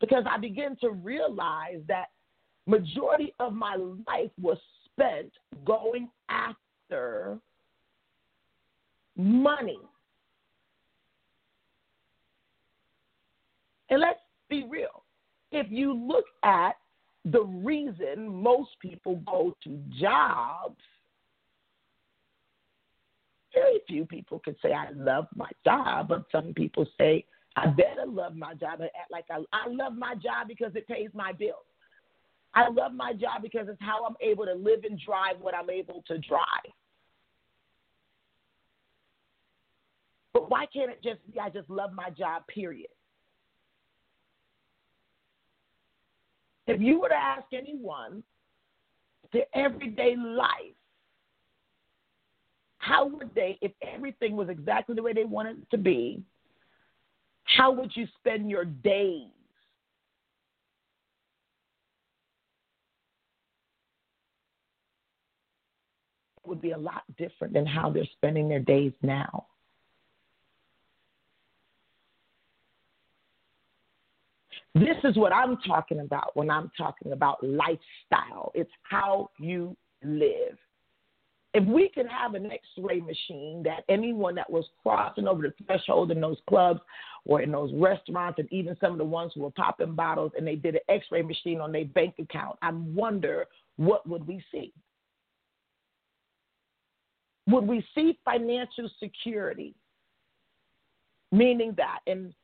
Because 0.00 0.24
I 0.30 0.36
begin 0.38 0.76
to 0.82 0.90
realize 0.90 1.80
that 1.88 2.08
majority 2.66 3.34
of 3.40 3.54
my 3.54 3.76
life 3.76 4.30
was 4.40 4.58
spent 4.84 5.32
going 5.64 6.08
after 6.28 7.38
money. 9.16 9.78
And 13.90 14.00
let's 14.00 14.20
be 14.50 14.66
real. 14.68 15.02
If 15.50 15.68
you 15.70 15.94
look 15.94 16.26
at 16.44 16.72
the 17.24 17.42
reason 17.42 18.28
most 18.28 18.70
people 18.80 19.16
go 19.26 19.56
to 19.64 19.78
jobs, 19.98 20.76
very 23.58 23.80
few 23.86 24.04
people 24.04 24.38
can 24.38 24.56
say, 24.62 24.72
I 24.72 24.90
love 24.94 25.26
my 25.34 25.50
job, 25.64 26.08
but 26.08 26.24
some 26.30 26.54
people 26.54 26.86
say, 26.98 27.24
I 27.56 27.66
better 27.66 28.06
love 28.06 28.36
my 28.36 28.54
job 28.54 28.80
and 28.80 28.90
act 28.98 29.10
like 29.10 29.24
I, 29.30 29.42
I 29.52 29.68
love 29.68 29.94
my 29.96 30.14
job 30.14 30.48
because 30.48 30.72
it 30.74 30.86
pays 30.86 31.10
my 31.14 31.32
bills. 31.32 31.66
I 32.54 32.68
love 32.70 32.92
my 32.92 33.12
job 33.12 33.42
because 33.42 33.66
it's 33.68 33.80
how 33.80 34.04
I'm 34.04 34.16
able 34.20 34.44
to 34.44 34.54
live 34.54 34.84
and 34.88 35.00
drive 35.04 35.36
what 35.40 35.54
I'm 35.54 35.70
able 35.70 36.02
to 36.06 36.18
drive. 36.18 36.72
But 40.32 40.50
why 40.50 40.66
can't 40.72 40.90
it 40.90 41.02
just 41.02 41.18
be 41.32 41.40
I 41.40 41.50
just 41.50 41.68
love 41.68 41.92
my 41.92 42.10
job, 42.10 42.46
period? 42.46 42.90
If 46.66 46.80
you 46.80 47.00
were 47.00 47.08
to 47.08 47.14
ask 47.14 47.46
anyone 47.52 48.22
their 49.32 49.46
everyday 49.54 50.16
life, 50.16 50.76
how 52.78 53.06
would 53.06 53.34
they, 53.34 53.58
if 53.60 53.72
everything 53.82 54.36
was 54.36 54.48
exactly 54.48 54.94
the 54.94 55.02
way 55.02 55.12
they 55.12 55.24
wanted 55.24 55.58
it 55.58 55.70
to 55.70 55.78
be, 55.78 56.22
how 57.44 57.70
would 57.72 57.90
you 57.94 58.06
spend 58.18 58.48
your 58.48 58.64
days? 58.64 59.28
It 66.44 66.48
would 66.48 66.62
be 66.62 66.70
a 66.70 66.78
lot 66.78 67.02
different 67.16 67.52
than 67.52 67.66
how 67.66 67.90
they're 67.90 68.08
spending 68.16 68.48
their 68.48 68.60
days 68.60 68.92
now. 69.02 69.46
This 74.74 74.96
is 75.02 75.16
what 75.16 75.32
I'm 75.32 75.56
talking 75.66 76.00
about 76.00 76.36
when 76.36 76.50
I'm 76.50 76.70
talking 76.76 77.12
about 77.12 77.42
lifestyle. 77.42 78.52
It's 78.54 78.70
how 78.82 79.30
you 79.38 79.76
live. 80.04 80.56
If 81.54 81.64
we 81.66 81.88
could 81.88 82.06
have 82.08 82.34
an 82.34 82.50
x 82.50 82.62
ray 82.76 83.00
machine 83.00 83.62
that 83.64 83.84
anyone 83.88 84.34
that 84.34 84.50
was 84.50 84.66
crossing 84.82 85.26
over 85.26 85.42
the 85.42 85.64
threshold 85.64 86.10
in 86.10 86.20
those 86.20 86.36
clubs 86.48 86.80
or 87.24 87.40
in 87.40 87.50
those 87.50 87.72
restaurants, 87.74 88.38
and 88.38 88.52
even 88.52 88.76
some 88.80 88.92
of 88.92 88.98
the 88.98 89.04
ones 89.04 89.32
who 89.34 89.42
were 89.42 89.50
popping 89.50 89.94
bottles 89.94 90.32
and 90.36 90.46
they 90.46 90.56
did 90.56 90.74
an 90.74 90.80
x 90.88 91.06
ray 91.10 91.22
machine 91.22 91.60
on 91.60 91.72
their 91.72 91.86
bank 91.86 92.14
account, 92.18 92.58
I 92.60 92.70
wonder 92.72 93.46
what 93.76 94.06
would 94.08 94.26
we 94.26 94.42
see? 94.52 94.72
Would 97.48 97.66
we 97.66 97.84
see 97.94 98.18
financial 98.24 98.90
security? 99.02 99.74
Meaning 101.32 101.74
that 101.78 102.00
in 102.06 102.34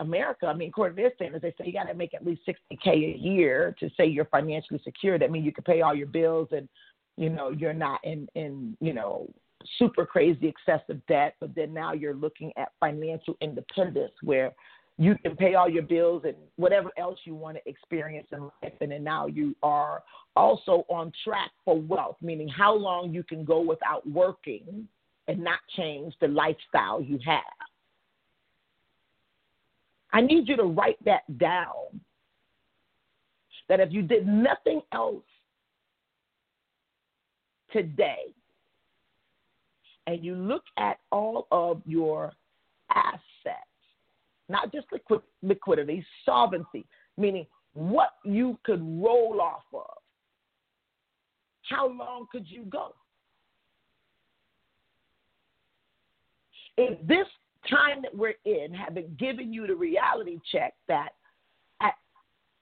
America, 0.00 0.46
I 0.46 0.54
mean, 0.54 0.70
according 0.70 0.96
to 0.96 1.02
their 1.02 1.14
standards, 1.14 1.42
they 1.42 1.50
say 1.50 1.66
you 1.66 1.72
got 1.72 1.84
to 1.84 1.94
make 1.94 2.14
at 2.14 2.24
least 2.24 2.42
60K 2.48 3.14
a 3.14 3.18
year 3.18 3.76
to 3.80 3.90
say 3.96 4.06
you're 4.06 4.26
financially 4.26 4.80
secure. 4.82 5.18
That 5.18 5.30
means 5.30 5.44
you 5.44 5.52
can 5.52 5.64
pay 5.64 5.82
all 5.82 5.94
your 5.94 6.06
bills 6.06 6.48
and, 6.52 6.68
you 7.16 7.30
know, 7.30 7.50
you're 7.50 7.72
not 7.72 8.00
in, 8.04 8.28
in 8.34 8.76
you 8.80 8.92
know, 8.92 9.28
super 9.78 10.06
crazy 10.06 10.48
excessive 10.48 11.00
debt. 11.06 11.34
But 11.40 11.54
then 11.54 11.72
now 11.72 11.92
you're 11.92 12.14
looking 12.14 12.52
at 12.56 12.72
financial 12.80 13.36
independence 13.40 14.12
where 14.22 14.52
you 14.98 15.14
can 15.22 15.36
pay 15.36 15.54
all 15.54 15.68
your 15.68 15.82
bills 15.82 16.22
and 16.24 16.36
whatever 16.56 16.90
else 16.96 17.18
you 17.24 17.34
want 17.34 17.58
to 17.58 17.68
experience 17.68 18.28
in 18.32 18.42
life. 18.42 18.72
And 18.80 18.90
then 18.90 19.04
now 19.04 19.26
you 19.26 19.54
are 19.62 20.02
also 20.34 20.84
on 20.88 21.12
track 21.24 21.50
for 21.64 21.78
wealth, 21.78 22.16
meaning 22.22 22.48
how 22.48 22.74
long 22.74 23.12
you 23.12 23.22
can 23.22 23.44
go 23.44 23.60
without 23.60 24.08
working 24.08 24.88
and 25.28 25.42
not 25.42 25.58
change 25.76 26.14
the 26.20 26.28
lifestyle 26.28 27.02
you 27.02 27.18
have. 27.26 27.42
I 30.12 30.22
need 30.22 30.48
you 30.48 30.56
to 30.56 30.64
write 30.64 31.02
that 31.04 31.38
down. 31.38 32.00
That 33.68 33.80
if 33.80 33.92
you 33.92 34.02
did 34.02 34.26
nothing 34.26 34.80
else 34.92 35.24
today, 37.72 38.34
and 40.06 40.24
you 40.24 40.34
look 40.34 40.62
at 40.78 40.98
all 41.10 41.46
of 41.50 41.82
your 41.84 42.32
assets, 42.94 43.56
not 44.48 44.72
just 44.72 44.86
liquid, 44.92 45.20
liquidity, 45.42 46.04
solvency, 46.24 46.84
meaning 47.16 47.46
what 47.74 48.10
you 48.24 48.58
could 48.64 48.80
roll 48.80 49.40
off 49.40 49.64
of. 49.74 49.98
How 51.68 51.88
long 51.88 52.26
could 52.30 52.48
you 52.48 52.62
go? 52.64 52.94
If 56.76 57.04
this 57.06 57.26
time 57.68 58.02
that 58.02 58.16
we're 58.16 58.34
in 58.44 58.76
been 58.94 59.16
giving 59.18 59.52
you 59.52 59.66
the 59.66 59.74
reality 59.74 60.38
check 60.52 60.74
that 60.88 61.10
at 61.82 61.94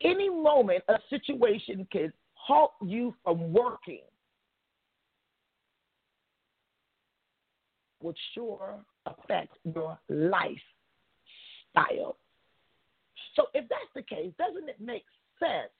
any 0.03 0.31
moment 0.31 0.83
a 0.89 0.97
situation 1.11 1.87
could 1.93 2.13
halt 2.33 2.73
you 2.83 3.15
from 3.23 3.53
working, 3.53 4.01
would 8.05 8.17
sure 8.35 8.77
affect 9.07 9.57
your 9.65 9.99
life 10.09 10.57
style. 11.71 12.17
So 13.35 13.47
if 13.55 13.69
that's 13.69 13.83
the 13.95 14.03
case, 14.03 14.33
doesn't 14.39 14.69
it 14.69 14.81
make 14.81 15.05
sense 15.41 15.73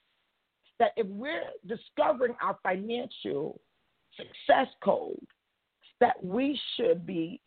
that 0.79 0.91
if 0.97 1.07
we're 1.07 1.43
discovering 1.67 2.35
our 2.41 2.57
financial 2.63 3.61
success 4.17 4.67
code, 4.83 5.25
that 6.01 6.21
we 6.23 6.59
should 6.75 7.05
be 7.05 7.39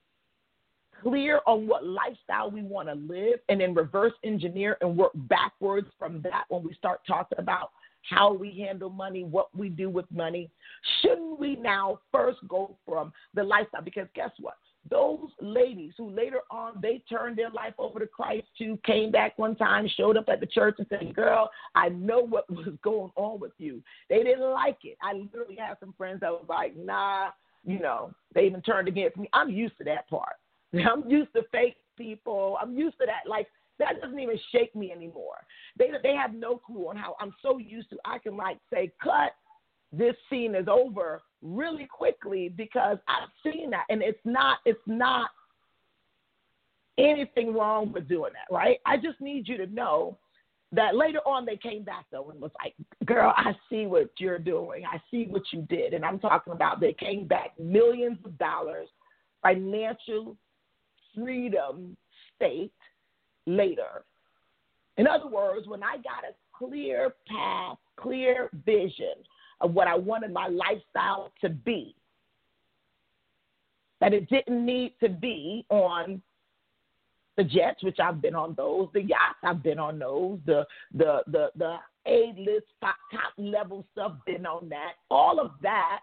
clear 1.02 1.40
on 1.46 1.66
what 1.66 1.86
lifestyle 1.86 2.50
we 2.50 2.62
want 2.62 2.88
to 2.88 2.94
live 2.94 3.38
and 3.48 3.60
then 3.60 3.74
reverse 3.74 4.14
engineer 4.24 4.78
and 4.80 4.96
work 4.96 5.12
backwards 5.14 5.88
from 5.98 6.22
that 6.22 6.44
when 6.48 6.62
we 6.62 6.72
start 6.74 7.00
talking 7.06 7.38
about 7.38 7.70
how 8.02 8.32
we 8.32 8.58
handle 8.58 8.90
money, 8.90 9.24
what 9.24 9.54
we 9.56 9.68
do 9.68 9.90
with 9.90 10.06
money. 10.10 10.50
Shouldn't 11.02 11.38
we 11.38 11.56
now 11.56 12.00
first 12.10 12.38
go 12.48 12.76
from 12.86 13.12
the 13.34 13.42
lifestyle? 13.42 13.82
Because 13.82 14.06
guess 14.14 14.30
what? 14.40 14.56
Those 14.90 15.28
ladies 15.40 15.92
who 15.96 16.10
later 16.10 16.40
on 16.50 16.74
they 16.82 17.02
turned 17.08 17.36
their 17.36 17.50
life 17.50 17.74
over 17.78 17.98
to 17.98 18.06
Christ 18.06 18.46
too, 18.56 18.78
came 18.84 19.10
back 19.10 19.38
one 19.38 19.56
time, 19.56 19.88
showed 19.96 20.16
up 20.16 20.28
at 20.28 20.40
the 20.40 20.46
church 20.46 20.76
and 20.78 20.86
said, 20.88 21.14
Girl, 21.14 21.50
I 21.74 21.88
know 21.90 22.20
what 22.20 22.48
was 22.50 22.68
going 22.82 23.12
on 23.16 23.40
with 23.40 23.52
you. 23.58 23.82
They 24.08 24.22
didn't 24.22 24.50
like 24.50 24.78
it. 24.84 24.96
I 25.02 25.12
literally 25.14 25.56
had 25.56 25.78
some 25.80 25.94
friends 25.96 26.20
that 26.20 26.30
was 26.30 26.46
like, 26.48 26.76
Nah, 26.76 27.30
you 27.64 27.78
know, 27.78 28.12
they 28.34 28.46
even 28.46 28.62
turned 28.62 28.88
against 28.88 29.16
me. 29.16 29.28
I'm 29.32 29.50
used 29.50 29.76
to 29.78 29.84
that 29.84 30.08
part. 30.08 30.36
I'm 30.74 31.08
used 31.08 31.32
to 31.34 31.42
fake 31.52 31.76
people. 31.96 32.58
I'm 32.60 32.76
used 32.76 32.98
to 33.00 33.06
that. 33.06 33.28
Like 33.28 33.46
that 33.78 34.00
doesn't 34.00 34.18
even 34.18 34.38
shake 34.52 34.74
me 34.74 34.92
anymore. 34.92 35.36
They 35.78 35.90
they 36.02 36.14
have 36.14 36.34
no 36.34 36.56
clue 36.56 36.88
on 36.88 36.96
how 36.96 37.16
I'm 37.20 37.34
so 37.42 37.58
used 37.58 37.90
to 37.90 37.98
I 38.04 38.18
can 38.18 38.36
like 38.36 38.58
say 38.72 38.92
cut 39.02 39.32
this 39.92 40.14
scene 40.28 40.54
is 40.54 40.68
over 40.68 41.22
really 41.42 41.86
quickly 41.86 42.48
because 42.48 42.98
I've 43.08 43.28
seen 43.42 43.70
that 43.70 43.84
and 43.88 44.02
it's 44.02 44.18
not 44.24 44.58
it's 44.64 44.78
not 44.86 45.30
anything 46.98 47.54
wrong 47.54 47.92
with 47.92 48.08
doing 48.08 48.32
that, 48.32 48.52
right? 48.54 48.78
I 48.84 48.96
just 48.96 49.20
need 49.20 49.46
you 49.46 49.56
to 49.58 49.66
know 49.66 50.18
that 50.72 50.96
later 50.96 51.20
on 51.20 51.46
they 51.46 51.56
came 51.56 51.82
back 51.82 52.06
though 52.10 52.30
and 52.30 52.40
was 52.40 52.50
like, 52.62 52.74
Girl, 53.06 53.32
I 53.36 53.52
see 53.70 53.86
what 53.86 54.10
you're 54.18 54.38
doing. 54.38 54.84
I 54.84 55.00
see 55.10 55.26
what 55.26 55.42
you 55.52 55.62
did. 55.70 55.94
And 55.94 56.04
I'm 56.04 56.18
talking 56.18 56.52
about 56.52 56.80
they 56.80 56.92
came 56.92 57.26
back 57.26 57.58
millions 57.58 58.18
of 58.24 58.36
dollars, 58.38 58.88
financial 59.42 60.36
freedom 61.14 61.96
state 62.36 62.72
later. 63.46 64.04
In 64.98 65.06
other 65.06 65.28
words, 65.28 65.66
when 65.68 65.82
I 65.82 65.96
got 65.96 66.24
a 66.28 66.34
clear 66.52 67.14
path, 67.28 67.78
clear 67.96 68.50
vision 68.66 69.14
of 69.60 69.74
what 69.74 69.88
I 69.88 69.96
wanted 69.96 70.32
my 70.32 70.48
lifestyle 70.48 71.32
to 71.40 71.48
be, 71.48 71.94
that 74.00 74.12
it 74.12 74.28
didn't 74.28 74.64
need 74.64 74.94
to 75.00 75.08
be 75.08 75.64
on 75.68 76.22
the 77.36 77.44
jets, 77.44 77.82
which 77.82 78.00
I've 78.00 78.20
been 78.20 78.34
on 78.34 78.54
those, 78.56 78.88
the 78.92 79.02
yachts, 79.02 79.38
I've 79.44 79.62
been 79.62 79.78
on 79.78 79.98
those, 79.98 80.38
the 80.44 80.66
the 80.92 81.22
the 81.28 81.50
the 81.56 81.76
A 82.06 82.34
list 82.36 82.66
top 82.80 82.96
level 83.36 83.84
stuff, 83.92 84.12
been 84.26 84.44
on 84.44 84.68
that, 84.68 84.94
all 85.10 85.40
of 85.40 85.52
that. 85.62 86.00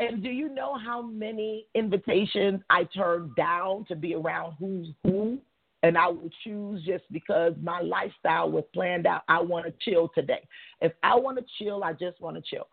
And 0.00 0.22
do 0.22 0.28
you 0.28 0.48
know 0.48 0.76
how 0.76 1.02
many 1.02 1.66
invitations 1.74 2.60
I 2.70 2.84
turned 2.84 3.34
down 3.36 3.84
to 3.86 3.96
be 3.96 4.14
around 4.14 4.54
who's 4.58 4.88
who? 5.02 5.38
And 5.84 5.98
I 5.98 6.06
will 6.06 6.30
choose 6.42 6.82
just 6.82 7.04
because 7.12 7.52
my 7.62 7.82
lifestyle 7.82 8.50
was 8.50 8.64
planned 8.72 9.06
out. 9.06 9.20
I 9.28 9.38
want 9.42 9.66
to 9.66 9.72
chill 9.82 10.10
today. 10.14 10.40
If 10.80 10.92
I 11.02 11.14
want 11.14 11.36
to 11.36 11.44
chill, 11.58 11.84
I 11.84 11.92
just 11.92 12.22
want 12.22 12.36
to 12.36 12.42
chill. 12.42 12.68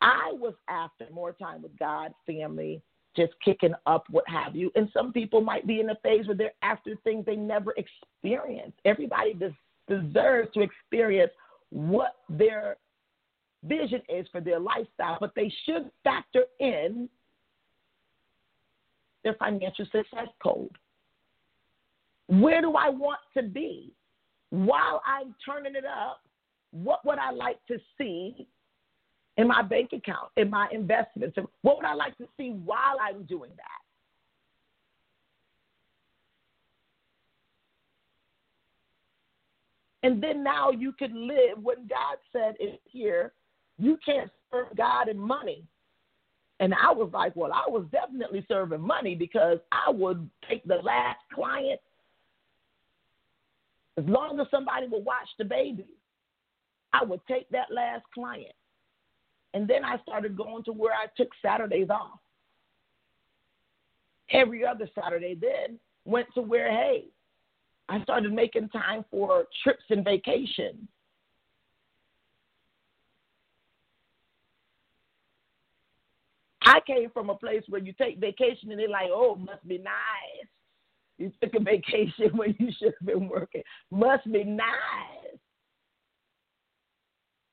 I 0.00 0.32
was 0.32 0.52
after 0.68 1.06
more 1.14 1.30
time 1.30 1.62
with 1.62 1.78
God, 1.78 2.12
family, 2.26 2.82
just 3.14 3.34
kicking 3.44 3.74
up, 3.86 4.06
what 4.10 4.24
have 4.28 4.56
you. 4.56 4.72
And 4.74 4.90
some 4.92 5.12
people 5.12 5.40
might 5.40 5.64
be 5.64 5.78
in 5.78 5.90
a 5.90 5.94
phase 6.02 6.26
where 6.26 6.36
they're 6.36 6.54
after 6.62 6.96
things 7.04 7.24
they 7.24 7.36
never 7.36 7.72
experienced. 7.76 8.80
Everybody 8.84 9.34
des- 9.34 9.54
deserves 9.86 10.52
to 10.54 10.60
experience 10.62 11.30
what 11.70 12.16
their 12.28 12.78
vision 13.62 14.02
is 14.08 14.26
for 14.32 14.40
their 14.40 14.58
lifestyle, 14.58 15.18
but 15.20 15.36
they 15.36 15.52
should 15.64 15.88
factor 16.02 16.42
in 16.58 17.08
their 19.22 19.34
financial 19.34 19.84
success 19.92 20.28
code. 20.42 20.76
Where 22.28 22.60
do 22.60 22.74
I 22.74 22.88
want 22.88 23.20
to 23.36 23.42
be? 23.42 23.92
While 24.50 25.02
I'm 25.06 25.34
turning 25.44 25.74
it 25.74 25.84
up, 25.84 26.20
what 26.72 27.04
would 27.04 27.18
I 27.18 27.30
like 27.30 27.58
to 27.66 27.78
see 27.98 28.46
in 29.36 29.48
my 29.48 29.62
bank 29.62 29.90
account, 29.92 30.30
in 30.36 30.50
my 30.50 30.68
investments? 30.72 31.36
What 31.62 31.76
would 31.76 31.86
I 31.86 31.94
like 31.94 32.16
to 32.18 32.26
see 32.36 32.50
while 32.50 32.96
I'm 33.00 33.24
doing 33.24 33.50
that? 33.56 33.86
And 40.02 40.22
then 40.22 40.44
now 40.44 40.70
you 40.70 40.92
can 40.92 41.26
live 41.26 41.58
when 41.60 41.88
God 41.88 42.18
said 42.32 42.54
is 42.60 42.78
here, 42.84 43.32
you 43.78 43.98
can't 44.04 44.30
serve 44.52 44.68
God 44.76 45.08
and 45.08 45.18
money. 45.18 45.64
And 46.60 46.72
I 46.72 46.92
was 46.92 47.10
like, 47.12 47.34
well, 47.34 47.52
I 47.52 47.68
was 47.68 47.84
definitely 47.90 48.44
serving 48.48 48.80
money 48.80 49.14
because 49.14 49.58
I 49.72 49.90
would 49.90 50.30
take 50.48 50.64
the 50.64 50.76
last 50.76 51.18
client 51.34 51.80
as 53.96 54.04
long 54.06 54.38
as 54.40 54.46
somebody 54.50 54.86
would 54.88 55.04
watch 55.04 55.28
the 55.38 55.44
baby. 55.44 55.86
I 56.92 57.04
would 57.04 57.20
take 57.28 57.48
that 57.50 57.70
last 57.70 58.04
client. 58.14 58.54
And 59.54 59.66
then 59.66 59.84
I 59.84 59.98
started 59.98 60.36
going 60.36 60.64
to 60.64 60.72
where 60.72 60.92
I 60.92 61.06
took 61.16 61.28
Saturdays 61.42 61.90
off. 61.90 62.20
Every 64.30 64.66
other 64.66 64.88
Saturday 64.94 65.36
then 65.40 65.78
went 66.04 66.26
to 66.34 66.42
where, 66.42 66.70
hey, 66.70 67.04
I 67.88 68.02
started 68.02 68.32
making 68.32 68.68
time 68.70 69.04
for 69.10 69.46
trips 69.62 69.84
and 69.90 70.04
vacations. 70.04 70.88
I 76.62 76.80
came 76.80 77.10
from 77.10 77.30
a 77.30 77.34
place 77.36 77.62
where 77.68 77.80
you 77.80 77.92
take 77.92 78.18
vacation 78.18 78.70
and 78.72 78.80
they're 78.80 78.88
like, 78.88 79.08
oh, 79.10 79.36
must 79.36 79.66
be 79.68 79.78
nice. 79.78 80.48
You 81.18 81.32
took 81.42 81.54
a 81.54 81.60
vacation 81.60 82.30
when 82.36 82.54
you 82.58 82.70
should 82.78 82.94
have 82.98 83.06
been 83.06 83.28
working. 83.28 83.62
Must 83.90 84.30
be 84.30 84.44
nice. 84.44 84.66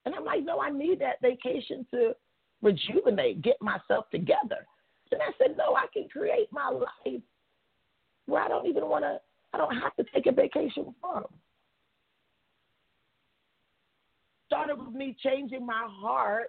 And 0.05 0.13
I'm 0.13 0.25
like, 0.25 0.43
no, 0.43 0.59
I 0.59 0.69
need 0.69 0.99
that 0.99 1.21
vacation 1.21 1.85
to 1.91 2.13
rejuvenate, 2.61 3.41
get 3.41 3.61
myself 3.61 4.09
together. 4.11 4.67
And 5.11 5.21
I 5.21 5.31
said, 5.37 5.55
no, 5.57 5.75
I 5.75 5.85
can 5.93 6.09
create 6.09 6.47
my 6.51 6.69
life 6.69 7.21
where 8.25 8.41
I 8.41 8.47
don't 8.47 8.67
even 8.67 8.87
want 8.89 9.03
to, 9.03 9.19
I 9.53 9.57
don't 9.57 9.75
have 9.77 9.95
to 9.97 10.05
take 10.13 10.25
a 10.25 10.31
vacation 10.31 10.93
from. 10.99 11.25
Started 14.47 14.79
with 14.79 14.93
me 14.93 15.15
changing 15.23 15.65
my 15.65 15.87
heart 15.87 16.47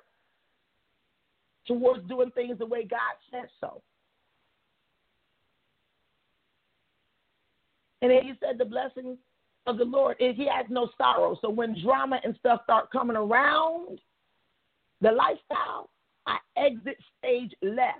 towards 1.66 2.07
doing 2.09 2.31
things 2.31 2.59
the 2.59 2.66
way 2.66 2.85
God 2.85 2.98
said 3.31 3.48
so. 3.61 3.83
And 8.05 8.11
then 8.11 8.19
mm-hmm. 8.19 8.29
he 8.29 8.35
said 8.38 8.59
the 8.59 8.67
blessings 8.67 9.17
of 9.67 9.79
the 9.79 9.85
Lord 9.85 10.17
is 10.21 10.37
he 10.37 10.47
has 10.47 10.67
no 10.69 10.90
sorrow. 10.99 11.38
So 11.40 11.49
when 11.49 11.75
drama 11.83 12.21
and 12.23 12.37
stuff 12.38 12.61
start 12.64 12.93
coming 12.93 13.17
around 13.17 13.99
the 15.01 15.11
lifestyle, 15.11 15.88
I 16.27 16.37
exit 16.55 16.99
stage 17.19 17.53
left. 17.62 17.97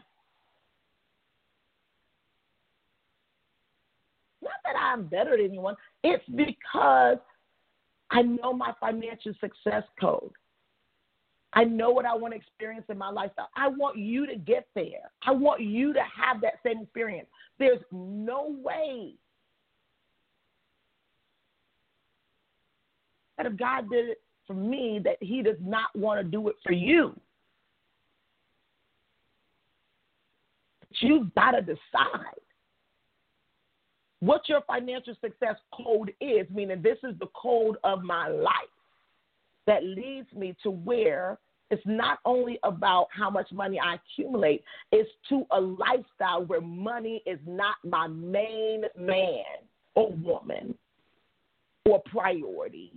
Not 4.43 4.53
that 4.65 4.75
I'm 4.79 5.07
better 5.07 5.39
than 5.39 5.47
anyone. 5.47 5.77
It's 6.03 6.23
because 6.37 7.17
I 8.11 8.21
know 8.21 8.53
my 8.53 8.75
financial 8.79 9.33
success 9.41 9.85
code. 9.99 10.33
I 11.55 11.65
know 11.65 11.89
what 11.93 12.05
I 12.05 12.15
want 12.15 12.35
to 12.35 12.37
experience 12.37 12.85
in 12.91 12.99
my 12.99 13.09
lifestyle. 13.09 13.49
I 13.57 13.69
want 13.69 13.97
you 13.97 14.27
to 14.27 14.37
get 14.37 14.67
there. 14.75 15.11
I 15.27 15.31
want 15.31 15.63
you 15.63 15.95
to 15.95 16.01
have 16.01 16.43
that 16.43 16.59
same 16.63 16.83
experience. 16.83 17.29
There's 17.59 17.81
no 17.91 18.55
way 18.63 19.15
that 23.37 23.47
if 23.47 23.57
God 23.57 23.91
did 23.91 24.11
it 24.11 24.21
for 24.47 24.55
me, 24.55 25.01
that 25.05 25.17
He 25.21 25.43
does 25.43 25.57
not 25.61 25.95
want 25.97 26.21
to 26.21 26.25
do 26.25 26.49
it 26.49 26.57
for 26.65 26.73
you. 26.73 27.19
But 30.81 30.89
you've 31.01 31.35
got 31.35 31.53
to 31.53 31.63
decide 31.63 32.41
what 34.21 34.49
your 34.49 34.63
financial 34.63 35.15
success 35.21 35.57
code 35.75 36.15
is, 36.21 36.47
meaning 36.51 36.81
this 36.83 36.99
is 37.03 37.19
the 37.19 37.29
code 37.35 37.77
of 37.85 38.03
my 38.03 38.29
life 38.29 38.53
that 39.67 39.85
leads 39.85 40.33
me 40.33 40.55
to 40.63 40.71
where 40.71 41.39
it's 41.71 41.83
not 41.87 42.19
only 42.25 42.59
about 42.63 43.09
how 43.11 43.31
much 43.31 43.51
money 43.51 43.79
I 43.81 43.97
accumulate, 43.97 44.63
it's 44.93 45.11
to 45.31 45.45
a 45.51 45.61
lifestyle 45.61 46.45
where 46.47 46.61
money 46.61 47.23
is 47.27 47.39
not 47.47 47.77
my 47.83 48.07
main 48.07 48.85
man 48.99 49.45
or 49.95 50.13
woman 50.13 50.75
or 51.85 52.03
priority. 52.07 52.93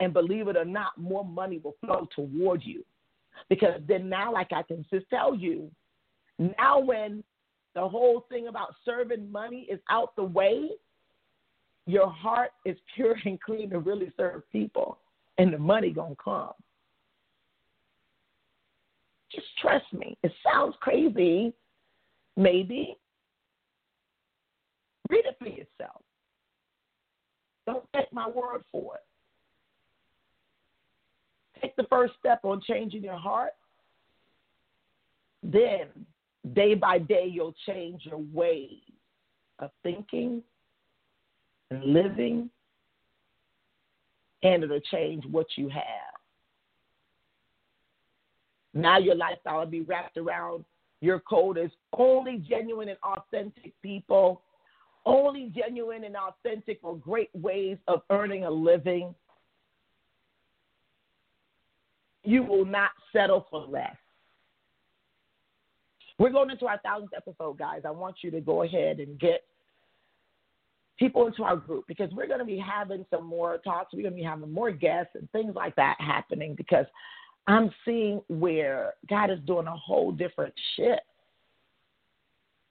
And 0.00 0.12
believe 0.12 0.48
it 0.48 0.56
or 0.56 0.64
not, 0.64 0.98
more 0.98 1.24
money 1.24 1.58
will 1.62 1.76
flow 1.84 2.06
toward 2.14 2.62
you. 2.62 2.84
Because 3.48 3.80
then 3.86 4.08
now, 4.08 4.32
like 4.32 4.52
I 4.52 4.62
can 4.62 4.84
just 4.92 5.08
tell 5.08 5.34
you, 5.34 5.70
now 6.58 6.78
when 6.78 7.22
the 7.74 7.86
whole 7.86 8.26
thing 8.28 8.48
about 8.48 8.74
serving 8.84 9.30
money 9.30 9.66
is 9.70 9.80
out 9.90 10.14
the 10.16 10.24
way, 10.24 10.70
your 11.86 12.10
heart 12.10 12.50
is 12.64 12.76
pure 12.94 13.16
and 13.24 13.40
clean 13.40 13.70
to 13.70 13.78
really 13.78 14.12
serve 14.16 14.42
people, 14.50 14.98
and 15.38 15.52
the 15.52 15.58
money 15.58 15.90
gonna 15.90 16.14
come. 16.22 16.52
Just 19.32 19.46
trust 19.60 19.92
me. 19.92 20.16
It 20.22 20.32
sounds 20.42 20.74
crazy, 20.80 21.52
maybe. 22.36 22.96
Read 25.10 25.24
it 25.26 25.36
for 25.38 25.48
yourself. 25.48 26.02
Don't 27.66 27.84
take 27.94 28.12
my 28.12 28.28
word 28.28 28.62
for 28.72 28.94
it. 28.94 29.05
Take 31.60 31.76
the 31.76 31.86
first 31.90 32.14
step 32.18 32.40
on 32.44 32.60
changing 32.60 33.02
your 33.02 33.16
heart. 33.16 33.52
Then, 35.42 35.86
day 36.54 36.74
by 36.74 36.98
day, 36.98 37.28
you'll 37.30 37.54
change 37.66 38.02
your 38.04 38.20
way 38.32 38.82
of 39.58 39.70
thinking 39.82 40.42
and 41.70 41.82
living, 41.82 42.50
and 44.42 44.62
it'll 44.62 44.80
change 44.80 45.24
what 45.30 45.46
you 45.56 45.68
have. 45.68 45.82
Now 48.74 48.98
your 48.98 49.14
lifestyle 49.14 49.60
will 49.60 49.66
be 49.66 49.80
wrapped 49.80 50.18
around 50.18 50.64
your 51.00 51.20
code 51.20 51.58
is 51.58 51.70
only 51.96 52.38
genuine 52.38 52.88
and 52.88 52.98
authentic 53.02 53.72
people, 53.82 54.42
only 55.04 55.52
genuine 55.54 56.04
and 56.04 56.16
authentic 56.16 56.78
or 56.82 56.96
great 56.96 57.30
ways 57.34 57.76
of 57.86 58.02
earning 58.10 58.44
a 58.44 58.50
living. 58.50 59.14
You 62.26 62.42
will 62.42 62.64
not 62.64 62.90
settle 63.12 63.46
for 63.50 63.60
less. 63.60 63.96
We're 66.18 66.30
going 66.30 66.50
into 66.50 66.66
our 66.66 66.78
thousandth 66.78 67.12
episode, 67.16 67.58
guys. 67.58 67.82
I 67.84 67.90
want 67.90 68.16
you 68.22 68.30
to 68.30 68.40
go 68.40 68.62
ahead 68.62 69.00
and 69.00 69.18
get 69.18 69.42
people 70.98 71.26
into 71.26 71.42
our 71.42 71.56
group 71.56 71.84
because 71.86 72.10
we're 72.12 72.26
going 72.26 72.38
to 72.38 72.44
be 72.44 72.58
having 72.58 73.04
some 73.10 73.26
more 73.26 73.58
talks. 73.58 73.92
We're 73.92 74.02
going 74.02 74.14
to 74.14 74.20
be 74.20 74.24
having 74.24 74.50
more 74.50 74.70
guests 74.70 75.12
and 75.14 75.30
things 75.30 75.54
like 75.54 75.76
that 75.76 75.96
happening 75.98 76.54
because 76.54 76.86
I'm 77.46 77.70
seeing 77.84 78.22
where 78.28 78.94
God 79.08 79.30
is 79.30 79.38
doing 79.46 79.66
a 79.66 79.76
whole 79.76 80.10
different 80.10 80.54
shift. 80.74 81.02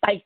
Like, 0.05 0.23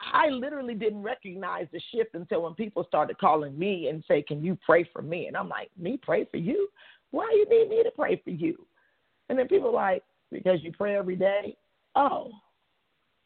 I 0.00 0.28
literally 0.28 0.74
didn't 0.74 1.02
recognize 1.02 1.66
the 1.72 1.80
shift 1.92 2.14
until 2.14 2.42
when 2.42 2.54
people 2.54 2.84
started 2.86 3.18
calling 3.18 3.58
me 3.58 3.88
and 3.88 4.04
say, 4.06 4.22
Can 4.22 4.44
you 4.44 4.56
pray 4.64 4.88
for 4.92 5.02
me? 5.02 5.26
And 5.26 5.36
I'm 5.36 5.48
like, 5.48 5.70
Me 5.78 5.98
pray 6.00 6.26
for 6.30 6.36
you? 6.36 6.68
Why 7.10 7.28
do 7.30 7.36
you 7.36 7.48
need 7.48 7.70
me 7.70 7.82
to 7.82 7.90
pray 7.90 8.20
for 8.22 8.30
you? 8.30 8.66
And 9.28 9.38
then 9.38 9.48
people 9.48 9.72
like, 9.72 10.02
Because 10.30 10.58
you 10.62 10.72
pray 10.72 10.96
every 10.96 11.16
day? 11.16 11.56
Oh, 11.94 12.30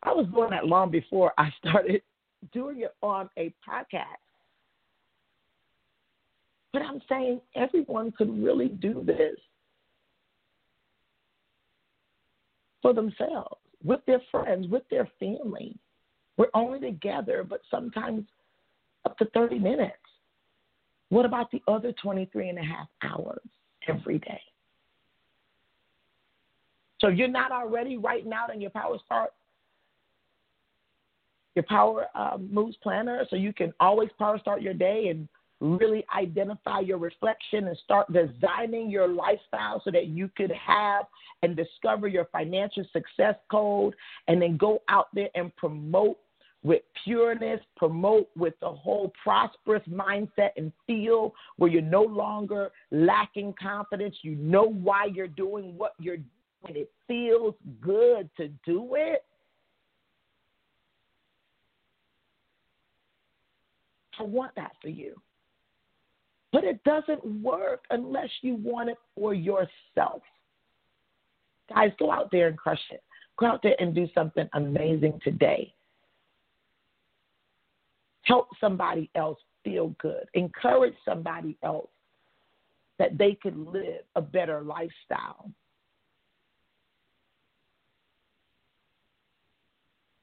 I 0.02 0.12
was 0.12 0.26
doing 0.32 0.50
that 0.50 0.66
long 0.66 0.90
before 0.90 1.32
I 1.38 1.50
started 1.64 2.02
doing 2.52 2.80
it 2.80 2.94
on 3.02 3.28
a 3.38 3.54
podcast. 3.68 4.04
But 6.72 6.82
I'm 6.82 7.02
saying 7.08 7.40
everyone 7.54 8.12
could 8.12 8.42
really 8.42 8.68
do 8.68 9.02
this 9.04 9.36
for 12.80 12.92
themselves, 12.94 13.60
with 13.84 14.00
their 14.06 14.22
friends, 14.30 14.66
with 14.68 14.82
their 14.90 15.08
family. 15.20 15.76
We're 16.38 16.46
only 16.54 16.80
together, 16.80 17.44
but 17.48 17.60
sometimes 17.70 18.24
up 19.04 19.18
to 19.18 19.26
30 19.26 19.58
minutes. 19.58 19.92
What 21.10 21.26
about 21.26 21.50
the 21.50 21.62
other 21.68 21.92
23 22.02 22.48
and 22.48 22.58
a 22.58 22.62
half 22.62 22.88
hours 23.02 23.42
every 23.88 24.18
day? 24.18 24.40
So 27.00 27.08
you're 27.08 27.28
not 27.28 27.50
already 27.50 27.96
writing 27.96 28.32
out 28.32 28.54
in 28.54 28.60
your 28.60 28.70
Power 28.70 28.96
Start, 29.04 29.30
your 31.56 31.64
Power 31.64 32.06
uh, 32.14 32.38
Moves 32.38 32.76
Planner, 32.82 33.26
so 33.28 33.36
you 33.36 33.52
can 33.52 33.72
always 33.80 34.08
Power 34.18 34.38
Start 34.38 34.62
your 34.62 34.74
day 34.74 35.08
and 35.08 35.28
really 35.62 36.04
identify 36.16 36.80
your 36.80 36.98
reflection 36.98 37.68
and 37.68 37.78
start 37.84 38.12
designing 38.12 38.90
your 38.90 39.06
lifestyle 39.06 39.80
so 39.84 39.90
that 39.92 40.06
you 40.08 40.28
could 40.36 40.50
have 40.50 41.06
and 41.42 41.56
discover 41.56 42.08
your 42.08 42.24
financial 42.26 42.84
success 42.92 43.36
code 43.50 43.94
and 44.28 44.42
then 44.42 44.56
go 44.56 44.82
out 44.88 45.06
there 45.14 45.28
and 45.34 45.54
promote 45.56 46.18
with 46.62 46.82
pureness, 47.04 47.60
promote 47.76 48.30
with 48.36 48.54
the 48.60 48.68
whole 48.68 49.12
prosperous 49.22 49.82
mindset 49.88 50.50
and 50.56 50.72
feel 50.86 51.34
where 51.56 51.70
you're 51.70 51.82
no 51.82 52.02
longer 52.02 52.70
lacking 52.90 53.54
confidence. 53.60 54.14
You 54.22 54.36
know 54.36 54.64
why 54.64 55.06
you're 55.06 55.26
doing 55.26 55.76
what 55.76 55.94
you're 55.98 56.18
doing. 56.18 56.76
It 56.76 56.90
feels 57.08 57.54
good 57.80 58.30
to 58.36 58.48
do 58.64 58.94
it. 58.94 59.24
I 64.20 64.22
want 64.22 64.54
that 64.54 64.72
for 64.80 64.88
you. 64.88 65.20
But 66.52 66.64
it 66.64 66.84
doesn't 66.84 67.24
work 67.42 67.84
unless 67.90 68.28
you 68.42 68.56
want 68.56 68.90
it 68.90 68.98
for 69.16 69.34
yourself. 69.34 70.22
Guys, 71.68 71.90
go 71.98 72.12
out 72.12 72.30
there 72.30 72.48
and 72.48 72.58
crush 72.58 72.82
it. 72.90 73.02
Go 73.38 73.46
out 73.46 73.62
there 73.62 73.74
and 73.80 73.94
do 73.94 74.06
something 74.14 74.48
amazing 74.52 75.18
today. 75.24 75.72
Help 78.22 78.48
somebody 78.60 79.10
else 79.14 79.38
feel 79.64 79.94
good. 80.00 80.24
Encourage 80.34 80.94
somebody 81.04 81.56
else 81.62 81.90
that 82.98 83.18
they 83.18 83.34
can 83.34 83.70
live 83.72 84.02
a 84.14 84.20
better 84.20 84.62
lifestyle. 84.62 85.50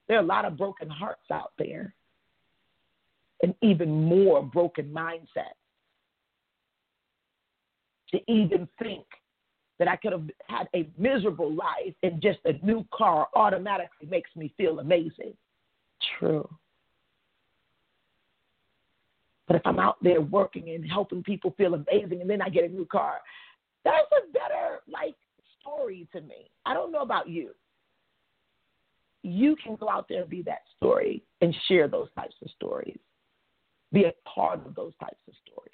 There 0.07 0.17
are 0.17 0.23
a 0.23 0.25
lot 0.25 0.45
of 0.45 0.57
broken 0.57 0.89
hearts 0.89 1.29
out 1.31 1.51
there, 1.57 1.93
and 3.43 3.53
even 3.61 4.03
more 4.03 4.41
broken 4.41 4.91
mindsets 4.91 5.53
to 8.11 8.19
even 8.31 8.67
think 8.81 9.05
that 9.77 9.87
I 9.87 9.95
could 9.95 10.11
have 10.11 10.29
had 10.47 10.67
a 10.75 10.89
miserable 10.97 11.53
life 11.53 11.93
and 12.03 12.21
just 12.21 12.39
a 12.45 12.53
new 12.65 12.85
car 12.93 13.27
automatically 13.35 14.07
makes 14.09 14.29
me 14.35 14.53
feel 14.57 14.79
amazing. 14.79 15.33
True. 16.17 16.49
But 19.49 19.55
if 19.55 19.63
I'm 19.65 19.79
out 19.79 19.97
there 20.03 20.21
working 20.21 20.69
and 20.69 20.87
helping 20.87 21.23
people 21.23 21.55
feel 21.57 21.73
amazing 21.73 22.21
and 22.21 22.29
then 22.29 22.39
I 22.39 22.49
get 22.49 22.65
a 22.65 22.67
new 22.67 22.85
car, 22.85 23.15
that's 23.83 24.05
a 24.11 24.31
better 24.31 24.81
like 24.87 25.15
story 25.59 26.07
to 26.13 26.21
me. 26.21 26.51
I 26.67 26.75
don't 26.75 26.91
know 26.91 27.01
about 27.01 27.27
you. 27.27 27.49
You 29.23 29.55
can 29.55 29.75
go 29.75 29.89
out 29.89 30.05
there 30.07 30.21
and 30.21 30.29
be 30.29 30.43
that 30.43 30.61
story 30.77 31.23
and 31.41 31.53
share 31.67 31.87
those 31.87 32.09
types 32.15 32.35
of 32.43 32.51
stories. 32.51 32.99
Be 33.91 34.03
a 34.03 34.13
part 34.29 34.63
of 34.67 34.75
those 34.75 34.93
types 34.99 35.19
of 35.27 35.33
stories. 35.43 35.73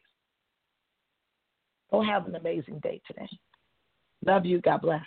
Go 1.91 2.01
have 2.01 2.25
an 2.27 2.35
amazing 2.35 2.79
day 2.79 3.01
today. 3.05 3.29
Love 4.25 4.45
you. 4.45 4.61
God 4.61 4.81
bless. 4.83 5.03